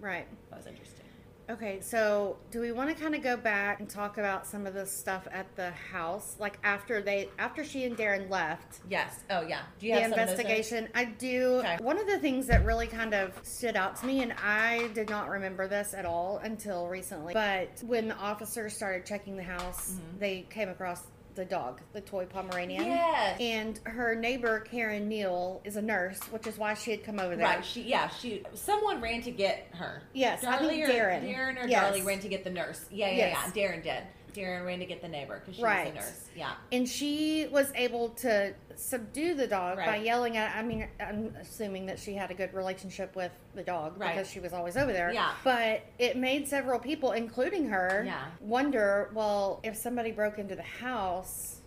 [0.00, 0.26] Right.
[0.50, 1.01] that was interesting
[1.50, 4.74] Okay, so do we want to kind of go back and talk about some of
[4.74, 8.80] the stuff at the house, like after they, after she and Darren left?
[8.88, 10.88] yes oh yeah do you the have some of those investigation.
[10.94, 11.56] I do.
[11.58, 11.78] Okay.
[11.80, 15.10] One of the things that really kind of stood out to me, and I did
[15.10, 19.92] not remember this at all until recently, but when the officers started checking the house,
[19.92, 20.18] mm-hmm.
[20.18, 21.02] they came across
[21.34, 22.84] the dog, the toy Pomeranian.
[22.84, 23.40] Yes.
[23.40, 27.36] And her neighbor, Karen Neal, is a nurse, which is why she had come over
[27.36, 27.44] there.
[27.46, 31.22] right she yeah she someone ran to get her Yes, I Darlie think or, Darren.
[31.34, 31.84] Darren or Yes.
[31.96, 33.52] Darlie ran to get the nurse yeah yeah Yes.
[33.54, 34.02] yeah Darren did
[34.34, 35.94] Darren ran to get the neighbor because she Right.
[35.94, 40.54] was a nurse yeah And she was able to subdue the dog by yelling at.
[40.56, 44.14] I mean, I'm assuming that she had a good relationship with the dog Right.
[44.14, 45.12] because she was always over there.
[45.12, 45.32] Yeah.
[45.44, 48.24] But it made several people, including her, Yeah.
[48.40, 49.10] wonder.
[49.14, 51.58] Well, if somebody broke into the house.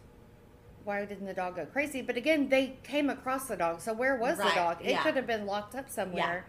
[0.83, 2.03] Why didn't the dog go crazy?
[2.03, 3.81] But again, they came across the dog.
[3.81, 4.77] So where was Right, the dog?
[4.81, 5.01] It yeah.
[5.01, 6.45] could have been locked up somewhere.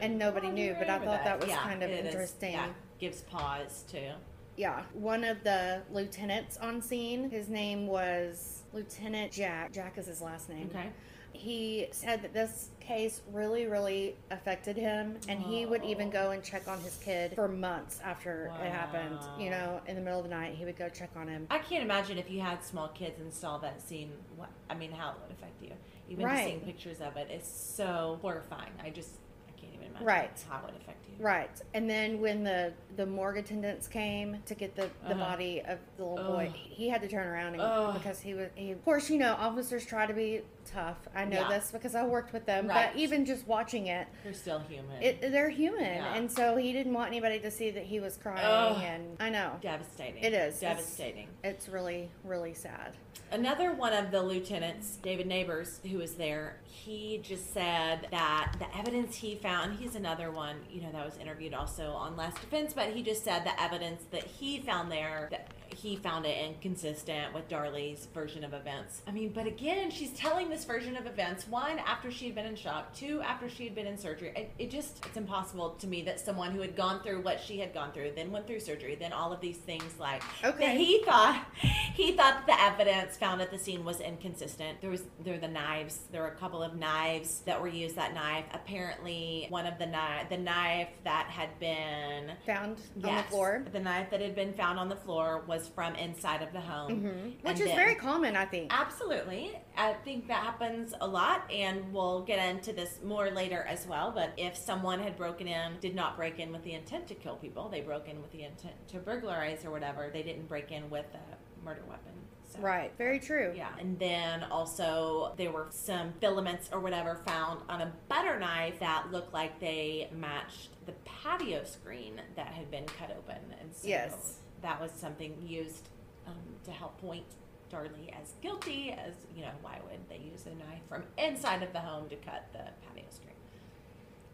[0.00, 2.52] And nobody knew, but I thought that was kind of interesting.
[2.52, 2.68] yeah
[3.00, 4.12] gives pause too
[4.56, 9.72] Yeah, one of the lieutenants on scene, his name was Lieutenant Jack.
[9.72, 10.70] Jack is his last name.
[10.70, 10.90] okay
[11.32, 16.42] He said that this case really, really affected him, and he would even go and
[16.44, 19.18] check on his kid for months after it happened.
[19.40, 21.48] You know, in the middle of the night, he would go check on him.
[21.50, 24.12] I can't imagine if you had small kids and saw that scene.
[24.36, 25.72] What I mean, how it would affect you.
[26.08, 26.44] Even just Right.
[26.46, 28.72] seeing pictures of it is so horrifying.
[28.84, 29.10] I just
[29.48, 30.44] I can't even imagine Right.
[30.48, 31.03] how it would affect.
[31.18, 35.14] Right, and then when the the morgue attendants came to get the, the Uh-huh.
[35.14, 36.54] body of the little boy, Ugh.
[36.54, 37.94] he had to turn around and, Ugh.
[37.94, 38.48] because he was.
[38.54, 40.96] He, of course, you know, officers try to be tough.
[41.14, 41.48] I know Yeah.
[41.48, 42.68] this because I worked with them.
[42.68, 42.90] Right.
[42.92, 45.02] But even just watching it, they're still human.
[45.02, 46.14] it they're human, Yeah.
[46.14, 48.38] and so he didn't want anybody to see that he was crying.
[48.44, 48.82] Ugh.
[48.82, 50.22] And I know devastating.
[50.22, 50.56] It is.
[50.56, 51.28] It's- devastating.
[51.42, 52.96] it's really, really sad.
[53.30, 58.76] Another one of the lieutenants, David Neighbors, who was there, he just said that the
[58.76, 62.72] evidence he found, he's another one, you know, that was interviewed also on Last Defense,
[62.72, 67.34] but he just said the evidence that he found there, that he found it inconsistent
[67.34, 69.02] with Darlie's version of events.
[69.06, 72.46] I mean, but again, she's telling this version of events, one, after she had been
[72.46, 74.32] in shock, two, after she had been in surgery.
[74.36, 77.58] It, it just, it's impossible to me that someone who had gone through what she
[77.58, 80.66] had gone through, then went through surgery, then all of these things like, Okay.
[80.66, 81.44] that he thought
[81.94, 84.80] he thought that the evidence found at the scene was inconsistent.
[84.80, 86.00] There was there were the knives.
[86.12, 87.96] There were a couple of knives that were used.
[87.96, 93.22] That knife apparently one of the knife the knife that had been Found on the
[93.24, 96.60] floor, The knife that had been found on the floor was from inside of the
[96.60, 98.72] home, hmm And which is then- very common, I think.
[98.72, 99.58] Absolutely.
[99.76, 104.12] I think that happens a lot, and we'll get into this more later as well.
[104.12, 107.36] But if someone had broken in, did not break in with the intent to kill
[107.36, 110.88] people, they broke in with the intent to burglarize or whatever, they didn't break in
[110.90, 112.12] with a murder weapon.
[112.46, 112.60] So.
[112.60, 113.52] Right, very true.
[113.56, 118.78] Yeah, and then also there were some filaments or whatever found on a butter knife
[118.78, 123.88] that looked like they matched the patio screen that had been cut open, and so
[123.88, 124.38] Yes.
[124.64, 125.88] That was something used
[126.26, 127.24] um, to help point
[127.70, 128.90] Darlie as guilty.
[128.92, 132.16] As you know, why would they use a knife from inside of the home to
[132.16, 133.30] cut the patio screen?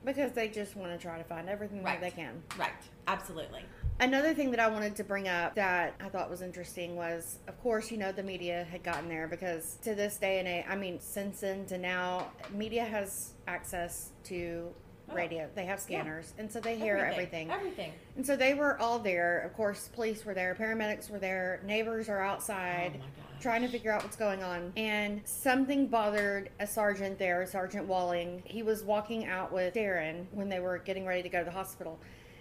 [0.05, 2.01] Because they just want to try to find everything Right.
[2.01, 2.43] that they can.
[2.59, 2.71] Right,
[3.07, 3.63] absolutely.
[3.99, 7.61] Another thing that I wanted to bring up that I thought was interesting was, of
[7.61, 10.77] course, you know, the media had gotten there because to this day and age, I
[10.77, 14.73] mean, since then to now, media has access to.
[15.11, 15.15] Oh.
[15.15, 15.49] radio.
[15.55, 17.51] They have scanners, and so they hear everything.
[17.51, 17.93] Everything.
[18.17, 19.41] And so they were all there.
[19.41, 23.69] Of course, police were there, paramedics were there, neighbors are outside Oh my trying to
[23.69, 24.73] figure out what's going on.
[24.77, 28.43] And something bothered a sergeant there, Sergeant Walling.
[28.45, 31.51] He was walking out with Darren when they were getting ready to go to the
[31.51, 31.99] hospital.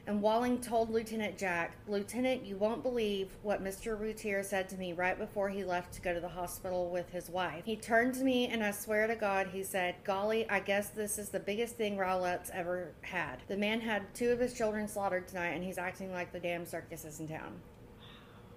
[0.10, 3.96] And Walling told Lieutenant Jack, Lieutenant, you won't believe what Mr.
[3.96, 7.30] Routier said to me right before he left to go to the hospital with his
[7.30, 7.62] wife.
[7.64, 11.20] He turned to me and I swear to God, he said, Golly, I guess this
[11.20, 13.44] is the biggest thing Rowlett's ever had.
[13.48, 16.66] The man had two of his children slaughtered tonight and he's acting like the damn
[16.66, 17.62] circus is in town.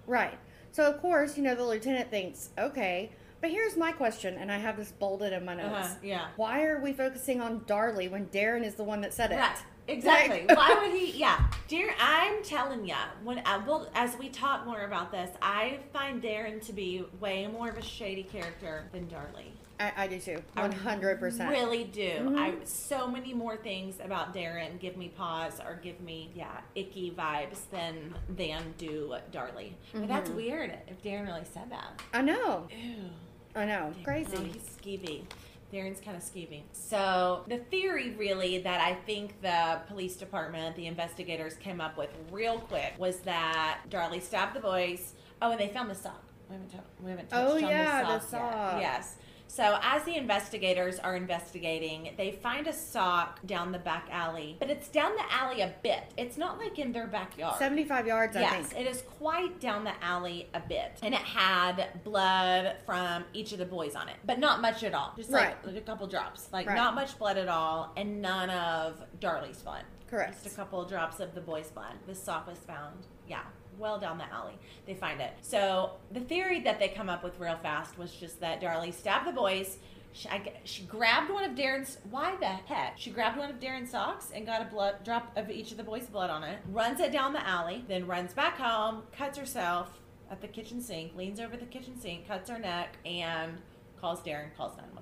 [0.07, 0.39] Right.
[0.71, 3.11] So, of course, you know, the lieutenant thinks, okay,
[3.43, 5.75] But here's my question, and I have this bolded in my notes.
[5.75, 6.27] Uh-huh, yeah.
[6.37, 9.35] Why are we focusing on Darlie when Darren is the one that said it?
[9.35, 9.57] Right.
[9.89, 10.45] Exactly.
[10.47, 11.11] Like- Why would he?
[11.19, 11.93] Yeah, dear.
[11.99, 12.95] I'm telling ya.
[13.21, 17.45] When I, well, as we talk more about this, I find Darren to be way
[17.47, 19.51] more of a shady character than Darlie.
[19.77, 20.41] I, I do too.
[20.53, 21.49] One hundred percent.
[21.49, 22.11] Really do.
[22.21, 22.37] Mhm.
[22.39, 27.11] I so many more things about Darren give me pause or give me yeah icky
[27.11, 29.73] vibes than than do Darlie.
[29.91, 30.35] But that's Mhm.
[30.35, 32.01] weird if Darren really said that.
[32.13, 32.67] I know.
[32.71, 33.09] Ew.
[33.55, 33.93] I know.
[34.03, 34.35] Crazy.
[34.35, 35.23] No, he's skeevy.
[35.71, 36.61] Darren's kind of skeevy.
[36.71, 42.09] So the theory, really, that I think the police department, the investigators came up with
[42.31, 45.13] real quick was that Darlie stabbed the boys.
[45.41, 46.21] Oh, and they found the sock.
[46.49, 48.29] We haven't, tou- we haven't touched Oh, on yeah, the the sock.
[48.29, 48.73] sock.
[48.73, 48.81] Yet.
[48.81, 49.15] Yes.
[49.53, 54.71] So as the investigators are investigating, they find a sock down the back alley, but
[54.71, 56.11] it's down the alley a bit.
[56.17, 57.59] It's not like in their backyard.
[57.59, 60.97] Seventy-five yards, I Yes, it is quite down the alley a bit.
[61.03, 64.95] And it had blood from each of the boys on it, but not much at
[64.95, 65.13] all.
[65.15, 65.77] Just like, Right.
[65.77, 66.51] a couple drops.
[66.51, 66.75] Like Right.
[66.75, 69.83] not much blood at all, and none of Darlie's blood.
[70.09, 70.41] Correct.
[70.43, 71.93] Just a couple drops of the boy's blood.
[72.07, 73.05] The sock was found.
[73.27, 73.43] Yeah.
[73.77, 75.33] Well down the alley, they find it.
[75.41, 79.27] So the theory that they come up with real fast was just that Darlie stabbed
[79.27, 79.77] the boys.
[80.11, 81.97] She, I, she grabbed one of Darren's.
[82.09, 82.97] Why the heck?
[82.97, 85.83] She grabbed one of Darren's socks and got a blood drop of each of the
[85.83, 86.59] boys' blood on it.
[86.71, 89.99] Runs it down the alley, then runs back home, cuts herself
[90.29, 93.57] at the kitchen sink, leans over the kitchen sink, cuts her neck, and
[93.99, 94.55] calls Darren.
[94.55, 94.92] Calls one.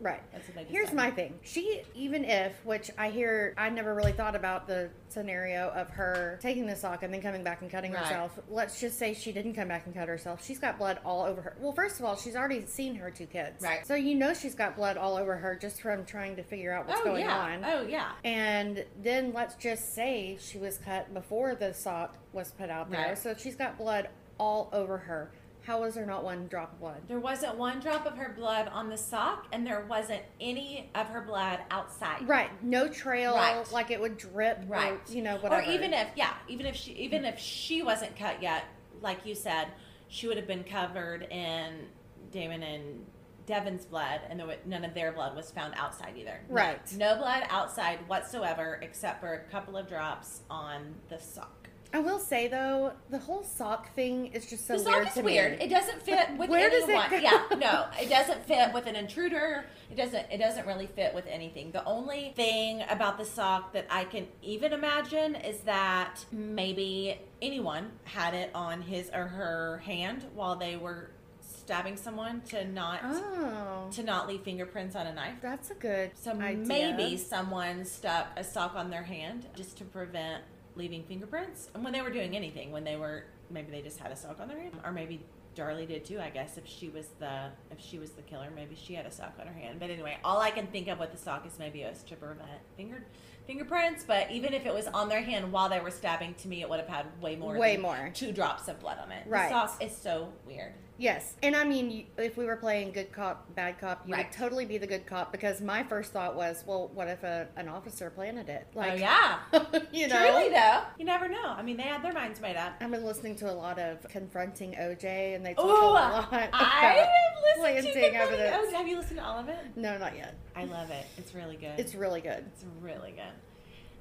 [0.00, 0.22] Right.
[0.32, 0.64] That's what they.
[0.64, 1.38] Here's my thing.
[1.42, 6.38] She, even if, which I hear, I never really thought about the scenario of her
[6.40, 8.02] taking the sock and then coming back and cutting Right.
[8.02, 8.38] herself.
[8.48, 10.44] Let's just say she didn't come back and cut herself.
[10.44, 11.56] She's got blood all over her.
[11.60, 13.62] Well, first of all, she's already seen her two kids.
[13.62, 13.86] Right.
[13.86, 16.88] So you know she's got blood all over her just from trying to figure out
[16.88, 17.36] what's oh going yeah.
[17.38, 17.64] on.
[17.64, 18.12] Oh yeah.
[18.24, 23.08] And then let's just say she was cut before the sock was put out there.
[23.08, 23.18] Right.
[23.18, 25.30] So she's got blood all over her.
[25.70, 27.02] How was there not one drop of blood?
[27.06, 31.06] There wasn't one drop of her blood on the sock, and there wasn't any of
[31.10, 32.28] her blood outside.
[32.28, 32.50] Right.
[32.60, 33.70] No trail, Right.
[33.70, 34.94] like it would drip, Right.
[34.94, 35.62] Or, you know, whatever.
[35.62, 38.64] Or even if, yeah, even if she, even if she wasn't cut yet,
[39.00, 39.68] like you said,
[40.08, 41.86] she would have been covered in
[42.32, 43.06] Damon and
[43.46, 46.40] Devin's blood, and none of their blood was found outside either.
[46.48, 46.80] Right.
[46.96, 51.59] No blood outside whatsoever, except for a couple of drops on the sock.
[51.92, 55.14] I will say though, the whole sock thing is just so the weird sock is
[55.14, 55.58] to weird.
[55.58, 55.64] me.
[55.64, 57.22] It doesn't fit with where anyone.
[57.22, 59.64] Yeah, no, it doesn't fit with an intruder.
[59.90, 60.26] It doesn't.
[60.30, 61.72] It doesn't really fit with anything.
[61.72, 67.90] The only thing about the sock that I can even imagine is that maybe anyone
[68.04, 71.10] had it on his or her hand while they were
[71.40, 75.34] stabbing someone to not oh, to not leave fingerprints on a knife.
[75.42, 76.12] that's a good.
[76.14, 76.66] So idea.
[76.66, 80.42] maybe someone stuck a sock on their hand just to prevent
[80.80, 81.68] leaving fingerprints.
[81.74, 84.40] And when they were doing anything, when they were maybe they just had a sock
[84.40, 85.20] on their hand, or maybe
[85.56, 86.18] Darlie did too.
[86.20, 89.10] I guess if she was the if she was the killer, maybe she had a
[89.10, 89.78] sock on her hand.
[89.78, 92.16] But anyway, all I can think of with the sock is maybe it was to
[92.16, 93.04] prevent finger
[93.46, 94.04] fingerprints.
[94.04, 96.68] But even if it was on their hand while they were stabbing, to me it
[96.70, 98.10] would have had way more Way more.
[98.14, 99.24] two drops of blood on it.
[99.26, 99.50] Right.
[99.50, 100.72] The sock is so weird.
[101.00, 104.26] Yes, and I mean, if we were playing good cop, bad cop, you Right.
[104.26, 107.48] would totally be the good cop because my first thought was, well, what if a,
[107.56, 108.66] an officer planted it?
[108.76, 109.38] oh yeah.
[109.92, 110.18] you know.
[110.30, 111.42] Truly though, you never know.
[111.56, 112.74] I mean, they had their minds made up.
[112.82, 116.28] I've been listening to a lot of confronting OJ, and they talk Oh, a lot
[116.28, 117.08] about I
[117.56, 118.56] have listened to Confronting evidence.
[118.68, 118.72] O's.
[118.74, 119.56] Have you listened to all of it?
[119.76, 120.34] No, not yet.
[120.54, 121.06] I love it.
[121.16, 121.78] It's really good.
[121.80, 122.44] It's really good.
[122.52, 123.32] It's really good.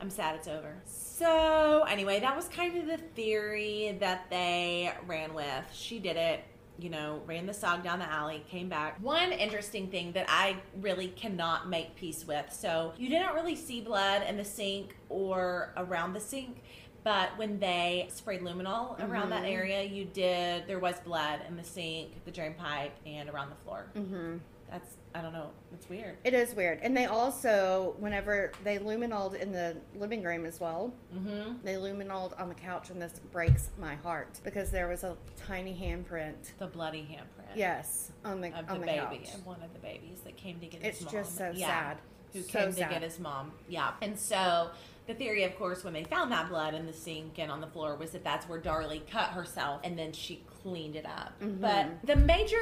[0.01, 0.75] I'm sad it's over.
[0.85, 5.45] So, anyway, that was kind of the theory that they ran with.
[5.73, 6.41] She did it,
[6.81, 9.01] you know, ran the sog down the alley, came back.
[9.01, 12.51] One interesting thing that I really cannot make peace with.
[12.51, 16.61] So, you didn't really see blood in the sink or around the sink.
[17.03, 19.51] But when they sprayed luminol around that Mhm.
[19.53, 20.67] area, you did.
[20.67, 23.85] There was blood in the sink, the drain pipe, and around the floor.
[23.93, 24.37] hmm
[24.69, 25.49] That's I don't know.
[25.73, 26.17] It's weird.
[26.23, 30.93] It is weird, and they also, whenever they luminoled in the living room as well,
[31.15, 31.53] Mm-hmm.
[31.63, 35.73] they luminoled on the couch, and this breaks my heart because there was a tiny
[35.73, 36.35] handprint.
[36.59, 37.55] The bloody handprint.
[37.55, 39.33] Yes, on the of the, on the baby couch.
[39.33, 41.15] and one of the babies that came to get It's his mom.
[41.15, 41.67] It's just so Yeah.
[41.67, 41.97] sad.
[42.33, 43.53] Who So came to get his mom?
[43.67, 43.93] Yeah.
[44.03, 44.69] And so
[45.07, 47.65] the theory, of course, when they found that blood in the sink and on the
[47.67, 51.33] floor, was that that's where Darlie cut herself and then she cleaned it up.
[51.41, 51.61] Mhm.
[51.61, 52.57] But the major,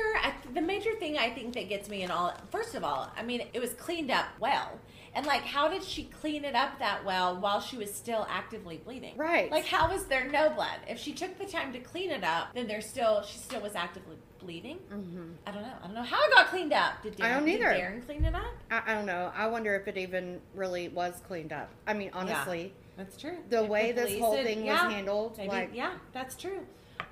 [0.54, 3.48] the major thing I think that gets me in all, first of all, I mean,
[3.54, 4.80] it was cleaned up well.
[5.16, 8.78] And like, how did she clean it up that well while she was still actively
[8.78, 9.18] bleeding?
[9.18, 9.50] Right.
[9.52, 10.78] Like, how was there no blood?
[10.88, 13.74] If she took the time to clean it up, then there's still, she still was
[13.74, 14.78] actively bleeding.
[14.90, 15.74] hmm I don't know.
[15.82, 17.02] I don't know how it got cleaned up.
[17.02, 17.72] Did Darren, I don't did either.
[17.74, 18.44] Darren clean it up?
[18.70, 19.32] I, I don't know.
[19.36, 21.70] I wonder if it even really was cleaned up.
[21.88, 23.38] I mean, honestly, That's true.
[23.50, 26.60] the If way this whole thing yeah, was handled, maybe- like, yeah, that's true.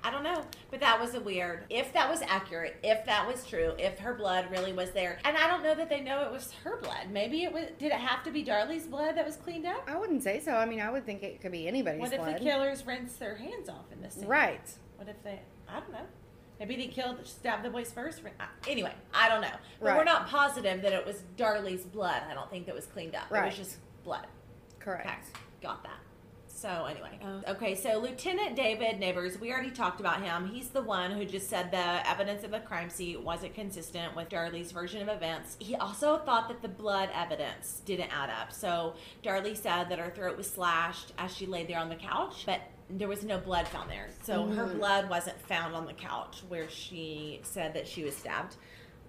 [0.02, 0.42] I don't know.
[0.70, 1.64] But that was a weird.
[1.70, 5.36] If that was accurate, if that was true, if her blood really was there, and
[5.36, 7.10] I don't know that they know it was her blood.
[7.10, 7.66] Maybe it was.
[7.78, 9.82] Did it have to be Darlie's blood that was cleaned up?
[9.88, 10.52] I wouldn't say so.
[10.52, 12.36] I mean, I would think it could be anybody's What if blood.
[12.36, 14.14] the killers rinsed their hands off in this?
[14.14, 14.26] scene?
[14.26, 14.68] right.
[14.96, 15.40] What if they?
[15.68, 16.06] I don't know.
[16.58, 18.22] Maybe they killed, stabbed the boys first.
[18.66, 19.48] Anyway, I don't know.
[19.80, 22.22] But we're not positive that it was Darlie's blood.
[22.30, 23.24] I don't think that was cleaned up.
[23.30, 24.26] It was just blood.
[24.78, 25.06] Correct.
[25.06, 25.16] Okay,
[25.60, 25.98] got that.
[26.56, 27.52] So anyway, oh.
[27.52, 27.74] okay.
[27.74, 30.48] So Lieutenant David Neighbors, we already talked about him.
[30.48, 34.30] He's the one who just said the evidence of the crime scene wasn't consistent with
[34.30, 35.58] Darlie's version of events.
[35.60, 38.52] He also thought that the blood evidence didn't add up.
[38.52, 42.44] So Darlie said that her throat was slashed as she lay there on the couch,
[42.46, 44.08] but there was no blood found there.
[44.22, 44.78] So her mm-hmm.
[44.78, 48.56] blood wasn't found on the couch where she said that she was stabbed.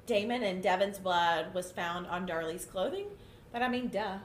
[0.05, 3.07] Damon and Devin's blood was found on Darlie's clothing,
[3.53, 4.17] but I mean, duh.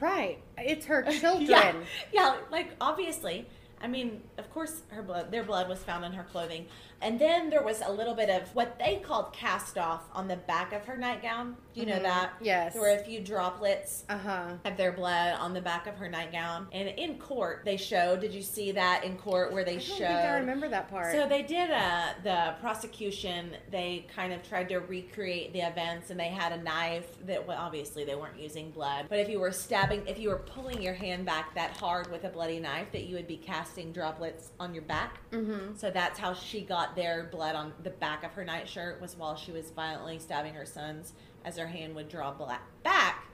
[0.00, 0.38] Right.
[0.58, 1.48] It's her children.
[1.48, 1.74] Yeah,
[2.12, 3.46] yeah, like obviously.
[3.80, 6.66] I mean, of course, her blood, their blood was found in her clothing,
[7.02, 10.36] and then there was a little bit of what they called cast off on the
[10.36, 11.56] back of her nightgown.
[11.74, 12.02] You know Mhm.
[12.02, 12.30] that?
[12.40, 12.72] Yes.
[12.74, 14.44] There were a few droplets Uh huh.
[14.64, 18.20] of their blood on the back of her nightgown, and in court they showed.
[18.20, 19.98] Did you see that in court where they I don't showed?
[19.98, 21.12] think I remember that part.
[21.12, 23.56] So they did uh, the prosecution.
[23.70, 27.58] They kind of tried to recreate the events, and they had a knife that well,
[27.58, 29.06] obviously they weren't using blood.
[29.08, 32.24] But if you were stabbing, if you were pulling your hand back that hard with
[32.24, 35.18] a bloody knife, that you would be casting droplets on your back.
[35.30, 35.74] mm-hmm.
[35.76, 39.36] So that's how she got their blood on the back of her nightshirt was while
[39.36, 41.12] she was violently stabbing her sons.
[41.44, 43.26] As her hand would draw black back,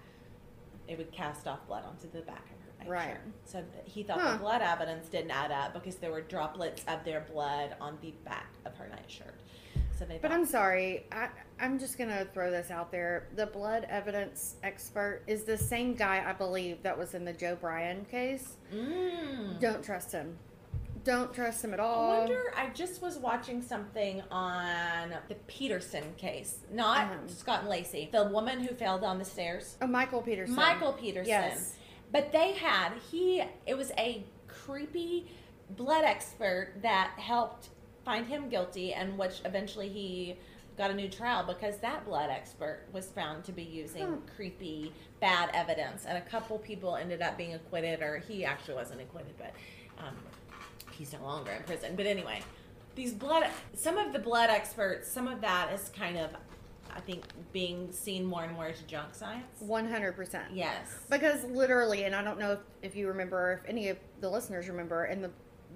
[0.86, 2.90] it would cast off blood onto the back of her nightshirt.
[2.90, 3.16] Right.
[3.44, 4.32] So he thought Huh.
[4.32, 8.12] the blood evidence didn't add up because there were droplets of their blood on the
[8.24, 9.34] back of her nightshirt.
[9.98, 10.18] So they.
[10.22, 11.06] But I'm sorry.
[11.12, 11.28] I,
[11.61, 13.26] I'm just going to throw this out there.
[13.34, 17.56] The blood evidence expert is the same guy, I believe, that was in the Joe
[17.56, 18.56] Bryan case.
[18.72, 19.59] Mm.
[19.61, 20.38] Don't trust him.
[21.05, 22.11] Don't trust him at all.
[22.12, 22.53] I wonder.
[22.57, 27.14] I just was watching something on the Peterson case, not Uh-huh.
[27.28, 29.76] Scott and Laci, the woman who fell down the stairs.
[29.80, 30.55] Oh, Michael Peterson.
[30.57, 31.28] Michael Peterson.
[31.28, 31.76] Yes.
[32.11, 35.26] But they had he it was a creepy
[35.70, 37.68] blood expert that helped
[38.05, 40.36] find him guilty and which eventually he
[40.78, 44.14] got a new trial because that blood expert was found to be using Hmm.
[44.36, 49.01] creepy bad evidence and a couple people ended up being acquitted or he actually wasn't
[49.03, 49.53] acquitted but
[49.99, 50.14] um,
[50.99, 52.40] he's no longer in prison but anyway
[52.94, 56.30] these blood some of the blood experts some of that is kind of
[56.94, 60.40] i think being seen more and more as junk science 100%.
[60.53, 60.76] yes
[61.09, 64.68] Because literally, and I don't know if, if you remember, if any of the listeners
[64.68, 65.30] remember, in the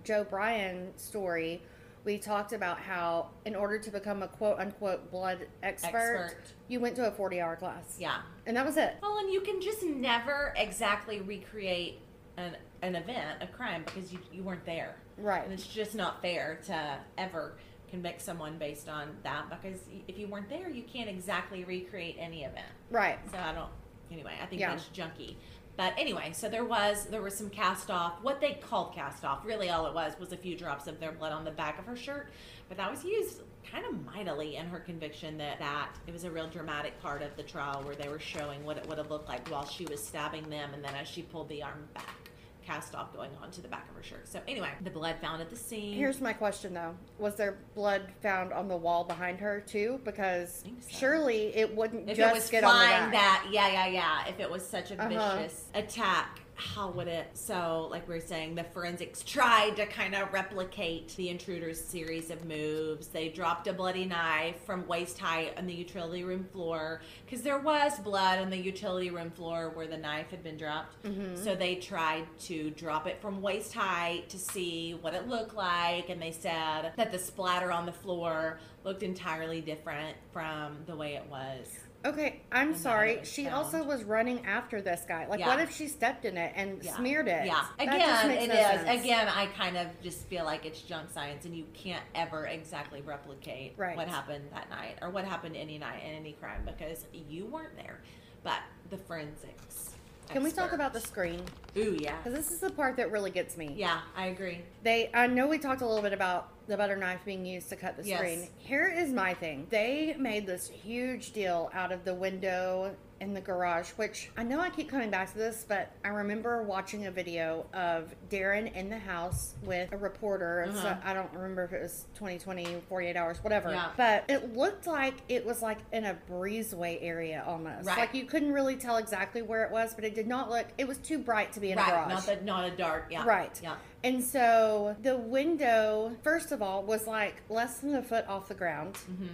[0.04, 1.62] Joe Bryan story,
[2.04, 6.52] we talked about how in order to become a quote unquote blood expert, Expert.
[6.68, 7.96] you went to a 40 hour class.
[8.00, 8.16] Yeah.
[8.46, 8.96] And that was it.
[9.02, 12.00] Well, and you can just never exactly recreate
[12.36, 15.44] an an event, a crime, because you you weren't there, Right.
[15.44, 17.54] and it's just not fair to ever
[17.90, 22.44] convict someone based on that because if you weren't there, you can't exactly recreate any
[22.44, 22.66] event.
[22.90, 23.18] Right.
[23.30, 23.68] So I don't.
[24.10, 24.70] Anyway, I think Yeah.
[24.74, 25.36] that's junky.
[25.76, 28.22] But anyway, so there was there was some cast off.
[28.22, 31.12] What they called cast off, really all it was was a few drops of their
[31.12, 32.30] blood on the back of her shirt.
[32.68, 33.40] But that was used
[33.70, 37.36] kind of mightily in her conviction that that it was a real dramatic part of
[37.36, 40.02] the trial where they were showing what it would have looked like while she was
[40.02, 42.16] stabbing them, and then as she pulled the arm back,
[42.64, 44.28] cast off going on to the back of her shirt.
[44.28, 45.94] So anyway, the blood found at the scene.
[45.94, 50.00] Here's my question though: Was there blood found on the wall behind her too?
[50.04, 50.70] Because so.
[50.88, 53.12] surely it wouldn't If just it was get on the flying back.
[53.44, 54.28] that, yeah, yeah, yeah.
[54.28, 55.36] If it was such a Uh-huh.
[55.38, 56.40] vicious attack,
[56.74, 57.28] how would it?
[57.34, 62.30] So, like we were saying, the forensics tried to kind of replicate the intruder's series
[62.30, 63.08] of moves.
[63.08, 67.58] They dropped a bloody knife from waist height on the utility room floor because there
[67.58, 71.02] was blood on the utility room floor where the knife had been dropped.
[71.02, 71.36] Mm-hmm.
[71.42, 76.08] So they tried to drop it from waist height to see what it looked like,
[76.08, 81.14] and they said that the splatter on the floor looked entirely different from the way
[81.14, 81.66] it was.
[82.05, 83.20] Okay, I'm sorry.
[83.22, 83.55] She found.
[83.57, 85.26] also was running after this guy.
[85.26, 85.46] Like, Yeah.
[85.46, 86.96] what if she stepped in it and Yeah.
[86.96, 87.46] smeared it?
[87.46, 87.66] Yeah.
[87.78, 88.80] Again, it no is.
[88.82, 89.00] sense.
[89.05, 93.03] Again, I kind of just feel like it's junk science, and you can't ever exactly
[93.03, 93.96] replicate Right.
[93.96, 97.76] what happened that night or what happened any night in any crime because you weren't
[97.76, 98.00] there.
[98.42, 99.91] But the forensics.
[100.28, 101.42] Can we talk about the screen?
[101.76, 102.16] Ooh, yeah.
[102.18, 103.74] Because this is the part that really gets me.
[103.76, 104.60] Yeah, I agree.
[104.82, 107.76] They, I know we talked a little bit about the butter knife being used to
[107.76, 108.18] cut the Yes.
[108.18, 108.48] screen.
[108.58, 109.66] Here is my thing.
[109.70, 114.58] They made this huge deal out of the window in the garage, which I know
[114.58, 118.90] I keep coming back to this, but I remember watching a video of Darren in
[118.90, 120.66] the house with a reporter.
[120.68, 120.96] Uh-huh.
[121.04, 123.70] I don't remember if it was 2020, 48 hours, whatever.
[123.70, 123.90] Yeah.
[123.96, 127.86] But it looked like it was like in a breezeway area almost.
[127.86, 127.98] Right.
[127.98, 130.88] Like you couldn't really tell exactly where it was, but it did not look, it
[130.88, 132.08] was too bright to be in a garage.
[132.10, 133.06] Not the not a dark.
[133.08, 133.24] Yeah.
[133.24, 133.58] Right.
[133.62, 133.76] Yeah.
[134.02, 138.54] And so the window, first of all, was like less than a foot off the
[138.54, 138.94] ground.
[138.94, 139.26] Mm-hmm.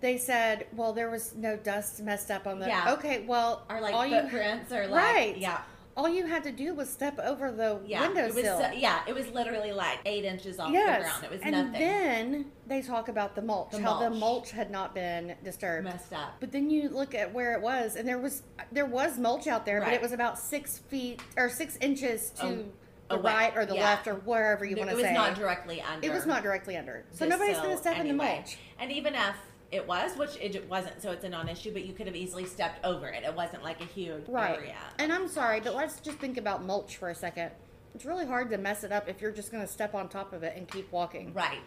[0.00, 2.66] They said, well, there was no dust messed up on the.
[2.66, 2.94] Yeah.
[2.94, 5.36] Okay, well, Or like all you footprints or like Right.
[5.38, 5.60] yeah.
[5.96, 8.04] all you had to do was step over the Yeah.
[8.04, 8.60] It was windowsill.
[8.70, 11.24] so- yeah, it was literally like eight inches off yes, the ground.
[11.24, 11.72] It was and nothing.
[11.72, 14.20] then they talk about the mulch, The how the mulch.
[14.20, 15.84] mulch had not been disturbed.
[15.84, 16.36] messed up.
[16.40, 18.42] But then you look at where it was, and there was
[18.72, 22.46] there was mulch out there, but it was about six feet or six inches to
[22.46, 22.64] A-
[23.10, 23.32] the away.
[23.32, 23.82] right or the Yeah.
[23.84, 25.02] left or wherever you want to say.
[25.02, 26.06] It was not directly under.
[26.06, 28.36] it was not directly under, so nobody's going to step in the anyway.
[28.36, 28.56] mulch.
[28.78, 29.34] And even if
[29.72, 32.84] it was, which it wasn't, so it's a non-issue, but you could have easily stepped
[32.84, 33.22] over it.
[33.24, 34.56] It wasn't like a huge Right.
[34.58, 34.76] area.
[34.98, 37.52] And I'm sorry, but let's just think about mulch for a second.
[37.94, 40.32] It's really hard to mess it up if you're just going to step on top
[40.32, 41.32] of it and keep walking.
[41.34, 41.58] Right.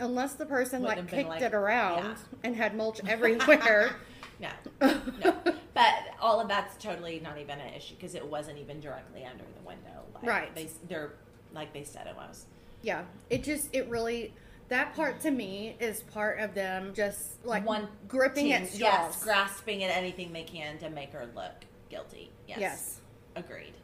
[0.00, 2.16] Unless the person Wouldn't like kicked like- it around yeah.
[2.44, 3.90] and had mulch everywhere.
[4.38, 4.50] No.
[5.24, 5.34] No.
[5.72, 9.44] but all of that's totally not even an issue because it wasn't even directly under
[9.44, 10.02] the window.
[10.14, 10.54] Like Right.
[10.54, 11.12] They, they're
[11.54, 12.44] like they said it was.
[12.82, 14.34] yeah, it just it really
[14.68, 18.80] that part to me is part of them just like One gripping team, at straws.
[18.80, 22.30] Yes, grasping at anything they can to make her look guilty.
[22.48, 22.58] Yes.
[22.58, 23.00] Yes.
[23.36, 23.74] Agreed.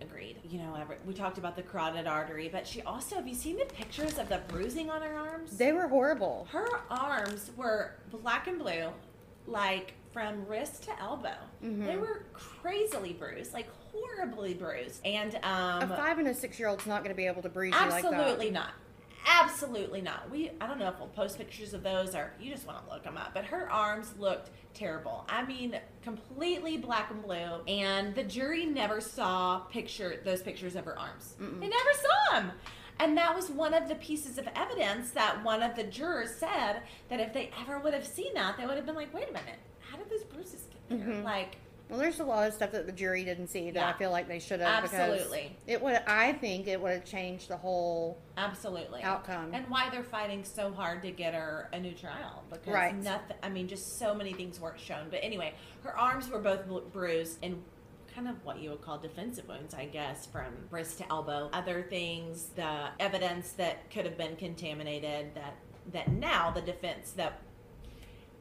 [0.00, 0.36] Agreed.
[0.48, 3.64] You know, we talked about the carotid artery, but she also, have you seen the
[3.66, 5.56] pictures of the bruising on her arms?
[5.56, 6.46] They were horrible.
[6.50, 8.88] her arms were black and blue,
[9.46, 11.34] like from wrist to elbow.
[11.64, 11.86] Mm-hmm.
[11.86, 15.00] They were crazily bruised, like horribly bruised.
[15.04, 17.48] And um, a five and a six year old's not going to be able to
[17.48, 18.12] breathe you like that.
[18.12, 18.72] Absolutely not.
[19.26, 20.30] Absolutely not.
[20.30, 22.92] We I don't know if we'll post pictures of those or you just want to
[22.92, 23.32] look them up.
[23.34, 25.24] But her arms looked terrible.
[25.28, 27.62] I mean, completely black and blue.
[27.68, 31.34] And the jury never saw picture those pictures of her arms.
[31.38, 32.52] They never saw them.
[32.98, 36.82] And that was one of the pieces of evidence that one of the jurors said
[37.08, 39.32] that if they ever would have seen that, they would have been like, "Wait a
[39.32, 41.24] minute, how did those bruises get there?" Mhm.
[41.24, 41.56] Like,
[41.92, 44.26] Well, there's a lot of stuff that the jury didn't see that I feel like
[44.26, 44.82] they should have.
[44.84, 45.54] Absolutely.
[45.66, 46.00] It would.
[46.06, 48.16] I think it would have changed the whole.
[48.38, 49.02] Absolutely.
[49.02, 49.50] outcome.
[49.52, 52.96] And why they're fighting so hard to get her a new trial because Right.
[52.96, 55.08] nothing I mean just so many things weren't shown.
[55.10, 57.62] But anyway, her arms were both bru- bruised and
[58.14, 61.50] kind of what you would call defensive wounds, I guess, from wrist to elbow.
[61.52, 65.56] Other things, the evidence that could have been contaminated that
[65.92, 67.38] that now the defense that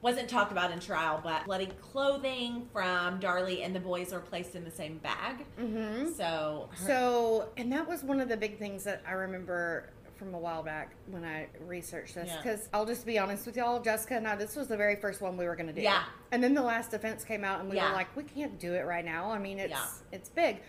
[0.02, 4.56] wasn't talked about in trial, but bloody clothing from Darlie and the boys were placed
[4.56, 5.45] in the same bag.
[5.60, 6.12] Mm-hmm.
[6.14, 10.34] So her- So, and that was one of the big things that I remember from
[10.36, 12.28] a while back when I researched this.
[12.30, 12.38] Yeah.
[12.38, 15.20] Because I'll just be honest with y'all, Jessica and I, this was the very first
[15.22, 15.82] one we were going to do.
[15.82, 16.04] Yeah.
[16.32, 17.89] And then the last defense came out, and we Yeah.
[17.89, 19.32] were like, we can't do it right now.
[19.32, 19.86] I mean, it's Yeah.
[20.12, 20.62] it's big.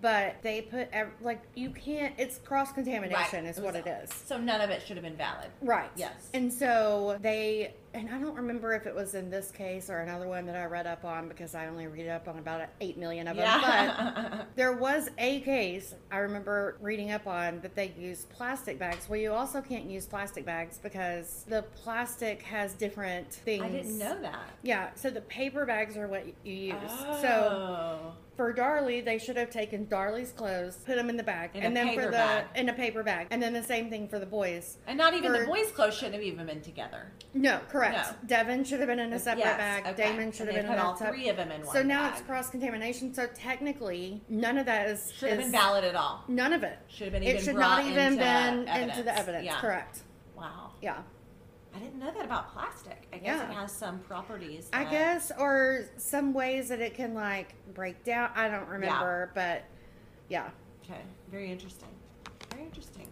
[0.00, 3.50] But they put, ev- like, you can't, it's cross contamination, Right.
[3.50, 4.14] is It what was- it is.
[4.14, 5.48] so none of it should have been valid.
[5.60, 5.90] Right.
[5.96, 6.28] Yes.
[6.32, 10.28] And so they, and I don't remember if it was in this case or another
[10.28, 13.26] one that I read up on because I only read up on about 8 million
[13.26, 13.60] of them.
[13.60, 14.42] But Yeah.
[14.54, 19.08] there was a case I remember reading up on that they used plastic bags.
[19.08, 23.64] Well, you also can't use plastic bags because the plastic has different things.
[23.64, 24.48] I didn't know that.
[24.62, 26.74] Yeah, so the paper bags are what you use.
[26.88, 28.12] Oh.
[28.38, 31.66] For Darlie, they should have taken Darlie's clothes, put them in the bag, In a
[31.66, 32.44] and then for the bag.
[32.54, 34.78] in a paper bag, and then the same thing for the boys.
[34.86, 37.10] and not even the for- boys' clothes shouldn't have even been together.
[37.34, 37.96] No, correct.
[37.96, 38.28] No.
[38.28, 39.86] Devin should have been in a separate Yes, bag.
[39.88, 39.96] okay.
[40.12, 41.62] Damon should And have they been in put a all sep- three of them in
[41.66, 41.74] one.
[41.74, 42.12] So now bag.
[42.12, 43.12] it's cross contamination.
[43.12, 46.22] So technically, none of that is should have is- been valid at all.
[46.28, 46.78] None of it.
[46.86, 48.92] Should have been It even should brought not even into been evidence.
[48.92, 49.44] into the evidence.
[49.46, 49.60] Yeah.
[49.60, 49.98] Correct.
[50.36, 50.98] Wow, Yeah.
[51.74, 53.06] I didn't know that about plastic.
[53.12, 53.50] I guess Yeah.
[53.50, 54.68] it has some properties.
[54.72, 58.30] I guess, or some ways that it can like break down.
[58.34, 59.64] I don't remember, but
[60.28, 60.48] yeah.
[60.84, 61.00] Okay,
[61.30, 61.88] very interesting.
[62.50, 63.06] Very interesting.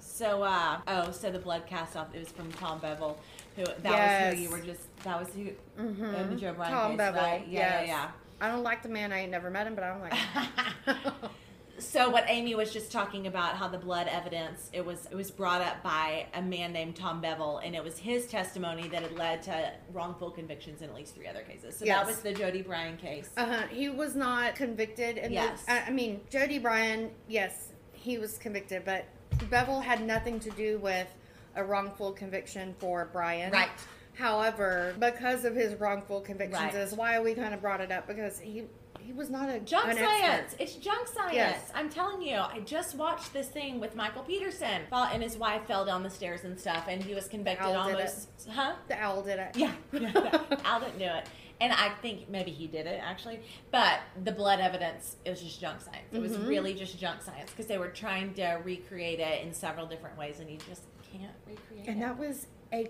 [0.00, 2.14] So, uh, oh, so the blood cast off.
[2.14, 3.18] It was from Tom Bevel,
[3.56, 4.94] who that was who you were just.
[5.04, 5.50] That was who.
[5.82, 6.14] Mm-hmm.
[6.14, 7.22] uh, the Joe Bryan Tom Bevel.
[7.22, 7.88] Yeah, yes.
[7.88, 9.12] yeah, I don't like the man.
[9.12, 11.06] I ain't never met him, but I don't like.
[11.82, 15.30] So what Amy was just talking about how the blood evidence it was it was
[15.30, 19.12] brought up by a man named Tom Bevel and it was his testimony that had
[19.12, 21.76] led to wrongful convictions in at least three other cases.
[21.76, 21.98] So Yes.
[21.98, 23.28] that was the Jody Bryan case.
[23.36, 23.66] Uh-huh.
[23.68, 25.18] He was not convicted.
[25.18, 25.64] In Yes.
[25.64, 29.04] The, I mean, Jody Bryan, yes, he was convicted, but
[29.50, 31.08] Bevel had nothing to do with
[31.56, 33.52] a wrongful conviction for Bryan.
[33.52, 33.68] Right.
[34.14, 36.74] However, because of his wrongful convictions, Right.
[36.74, 38.64] is why we kind of brought it up because he
[39.04, 40.52] he was not a Junk an science.
[40.52, 40.60] expert.
[40.62, 41.34] It's junk science.
[41.34, 41.70] Yes.
[41.74, 42.36] I'm telling you.
[42.36, 44.82] I just watched this thing with Michael Peterson.
[44.90, 48.28] Well, And his wife fell down the stairs and stuff, and he was convicted almost.
[48.50, 48.74] Huh?
[48.88, 49.56] The owl did it.
[49.56, 49.72] Yeah.
[50.64, 51.26] Owl didn't do it.
[51.60, 53.40] And I think maybe he did it actually.
[53.70, 56.08] But the blood evidence, it was just junk science.
[56.12, 56.48] It was Mhm.
[56.48, 60.40] really just junk science because they were trying to recreate it in several different ways,
[60.40, 60.82] and you just
[61.12, 61.88] can't recreate it.
[61.88, 62.06] And it.
[62.06, 62.86] that was a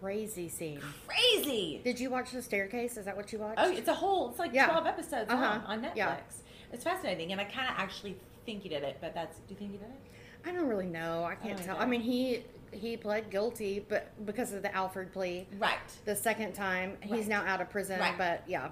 [0.00, 0.80] crazy scene.
[1.06, 1.80] crazy.
[1.84, 2.96] Did you watch The Staircase?
[2.96, 3.58] Is that what you watched?
[3.60, 4.30] Oh, it's a whole.
[4.30, 4.66] It's like Yeah.
[4.68, 5.42] twelve episodes Uh-huh.
[5.42, 5.96] long on Netflix.
[5.96, 6.16] Yeah.
[6.72, 8.98] It's fascinating, and I kind of actually think he did it.
[9.00, 9.38] But that's.
[9.38, 10.00] Do you think he did it?
[10.48, 11.24] I don't really know.
[11.24, 11.78] I can't don't tell.
[11.78, 15.78] I mean, he he pled guilty, but because of the Alford plea, Right.
[16.04, 17.28] the second time he's Right.
[17.28, 17.98] now out of prison.
[18.00, 18.18] Right.
[18.18, 18.70] But yeah,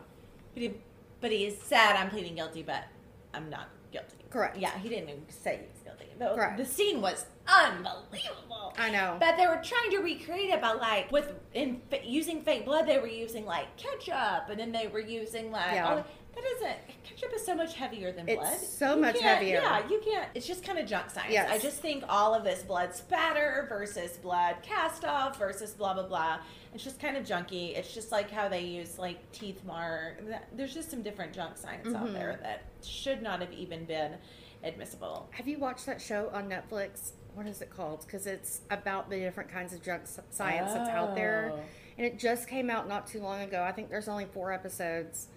[0.53, 0.75] But he,
[1.21, 2.85] but he said, I'm pleading guilty, but
[3.33, 4.17] I'm not guilty.
[4.31, 4.57] Correct.
[4.59, 6.13] Yeah, he didn't say he was guilty.
[6.19, 6.59] The, Correct.
[6.59, 8.75] the scene was unbelievable.
[8.79, 9.17] I know.
[9.21, 12.87] But they were trying to recreate it by like with in using fake blood.
[12.87, 15.89] They were using like ketchup, and then they were using like Yeah.
[15.89, 18.59] all, that isn't ketchup is so much heavier than It's blood.
[18.59, 19.61] so You much heavier.
[19.63, 20.29] Yeah, you can't.
[20.35, 21.33] It's just kind of junk science.
[21.33, 21.49] Yes.
[21.51, 26.03] I just think all of this blood spatter versus blood cast off versus blah blah
[26.09, 26.39] blah.
[26.75, 27.77] It's just kind of junky.
[27.77, 30.21] It's just like how they use like teeth mark.
[30.53, 32.13] There's just some different junk science out Mhm.
[32.15, 34.17] there that should not have even been
[34.65, 35.29] admissible.
[35.33, 37.13] have you watched that show on Netflix?
[37.35, 38.03] What is it called?
[38.07, 41.61] Because it's about the different kinds of junk s- science that's out there, Oh.
[41.99, 43.63] and it just came out not too long ago.
[43.63, 45.29] I think there's only four episodes,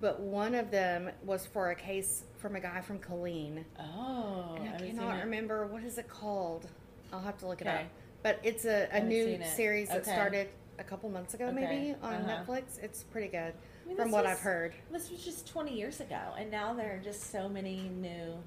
[0.00, 3.64] but one of them was for a case from a guy from Colleen.
[3.78, 6.68] Oh, And I seen cannot remember what is it called.
[7.12, 7.76] I'll have to look it Okay.
[7.76, 7.86] up.
[8.22, 11.54] But it's a, a new series that started a couple months ago, Okay.
[11.54, 12.44] maybe on Uh-huh.
[12.44, 12.78] Netflix.
[12.80, 13.52] It's pretty good,
[13.84, 14.74] I mean, from what was- I've heard.
[14.92, 18.40] This was just 20 years ago, and now there are just so many new.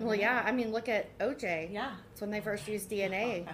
[0.00, 0.42] Well, yeah.
[0.44, 1.72] I mean, look at OJ.
[1.72, 1.92] Yeah.
[2.12, 3.46] It's when they first used DNA.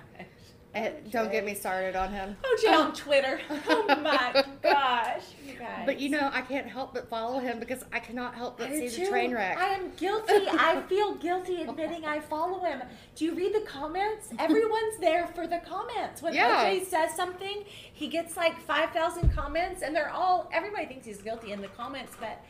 [0.75, 2.37] Eh, don't get me started on him.
[2.43, 3.41] OJ on Twitter.
[3.69, 5.83] Oh my gosh, you guys.
[5.85, 8.89] But you know, I can't help but follow him because I cannot help but I
[8.89, 9.59] see the train wreck.
[9.59, 10.33] I am guilty.
[10.49, 12.83] I feel guilty admitting I follow him.
[13.17, 14.29] Do you read the comments?
[14.39, 16.23] Everyone's there for the comments.
[16.23, 16.65] When Yeah.
[16.65, 21.53] OJ says something, he gets like 5,000 comments, and they're all, everybody thinks he's guilty
[21.53, 22.41] in the comments, but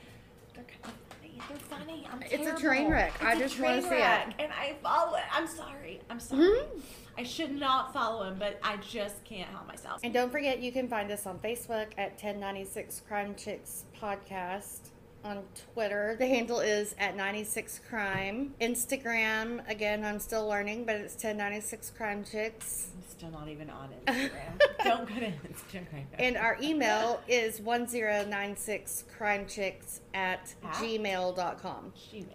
[1.59, 2.07] funny.
[2.13, 3.13] I'm It's a train wreck.
[3.17, 4.35] It's I just wanna see it.
[4.39, 5.25] And I follow it.
[5.33, 6.01] I'm sorry.
[6.11, 6.43] I'm sorry.
[6.43, 6.81] Mhm.
[7.19, 10.01] I should not follow him, but I just can't help myself.
[10.03, 14.89] And don't forget, you can find us on Facebook at 1096 Crime Chicks Podcast.
[15.23, 15.45] On
[15.75, 18.55] Twitter, the handle is at 96 Crime.
[18.59, 22.87] Instagram, again, I'm still learning, but it's 1096 Crime Chicks.
[23.11, 24.59] Still not even on Instagram.
[24.85, 26.05] Don't go to Instagram.
[26.19, 30.75] And our email is 1096crimechicks at At?
[30.77, 31.93] gmail.com.
[32.13, 32.27] Gmail.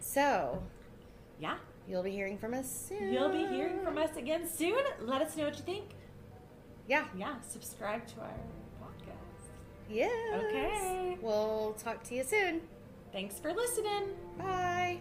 [0.00, 0.62] So,
[1.40, 1.56] Yeah.
[1.88, 3.12] you'll be hearing from us soon.
[3.12, 4.82] You'll be hearing from us again soon.
[5.00, 5.84] Let us know what you think.
[6.88, 7.04] Yeah.
[7.16, 8.38] Yeah, subscribe to our
[8.80, 9.50] podcast.
[9.90, 10.08] Yeah.
[10.36, 11.16] Okay.
[11.20, 12.60] We'll talk to you soon.
[13.12, 14.14] Thanks for listening.
[14.38, 15.00] Bye.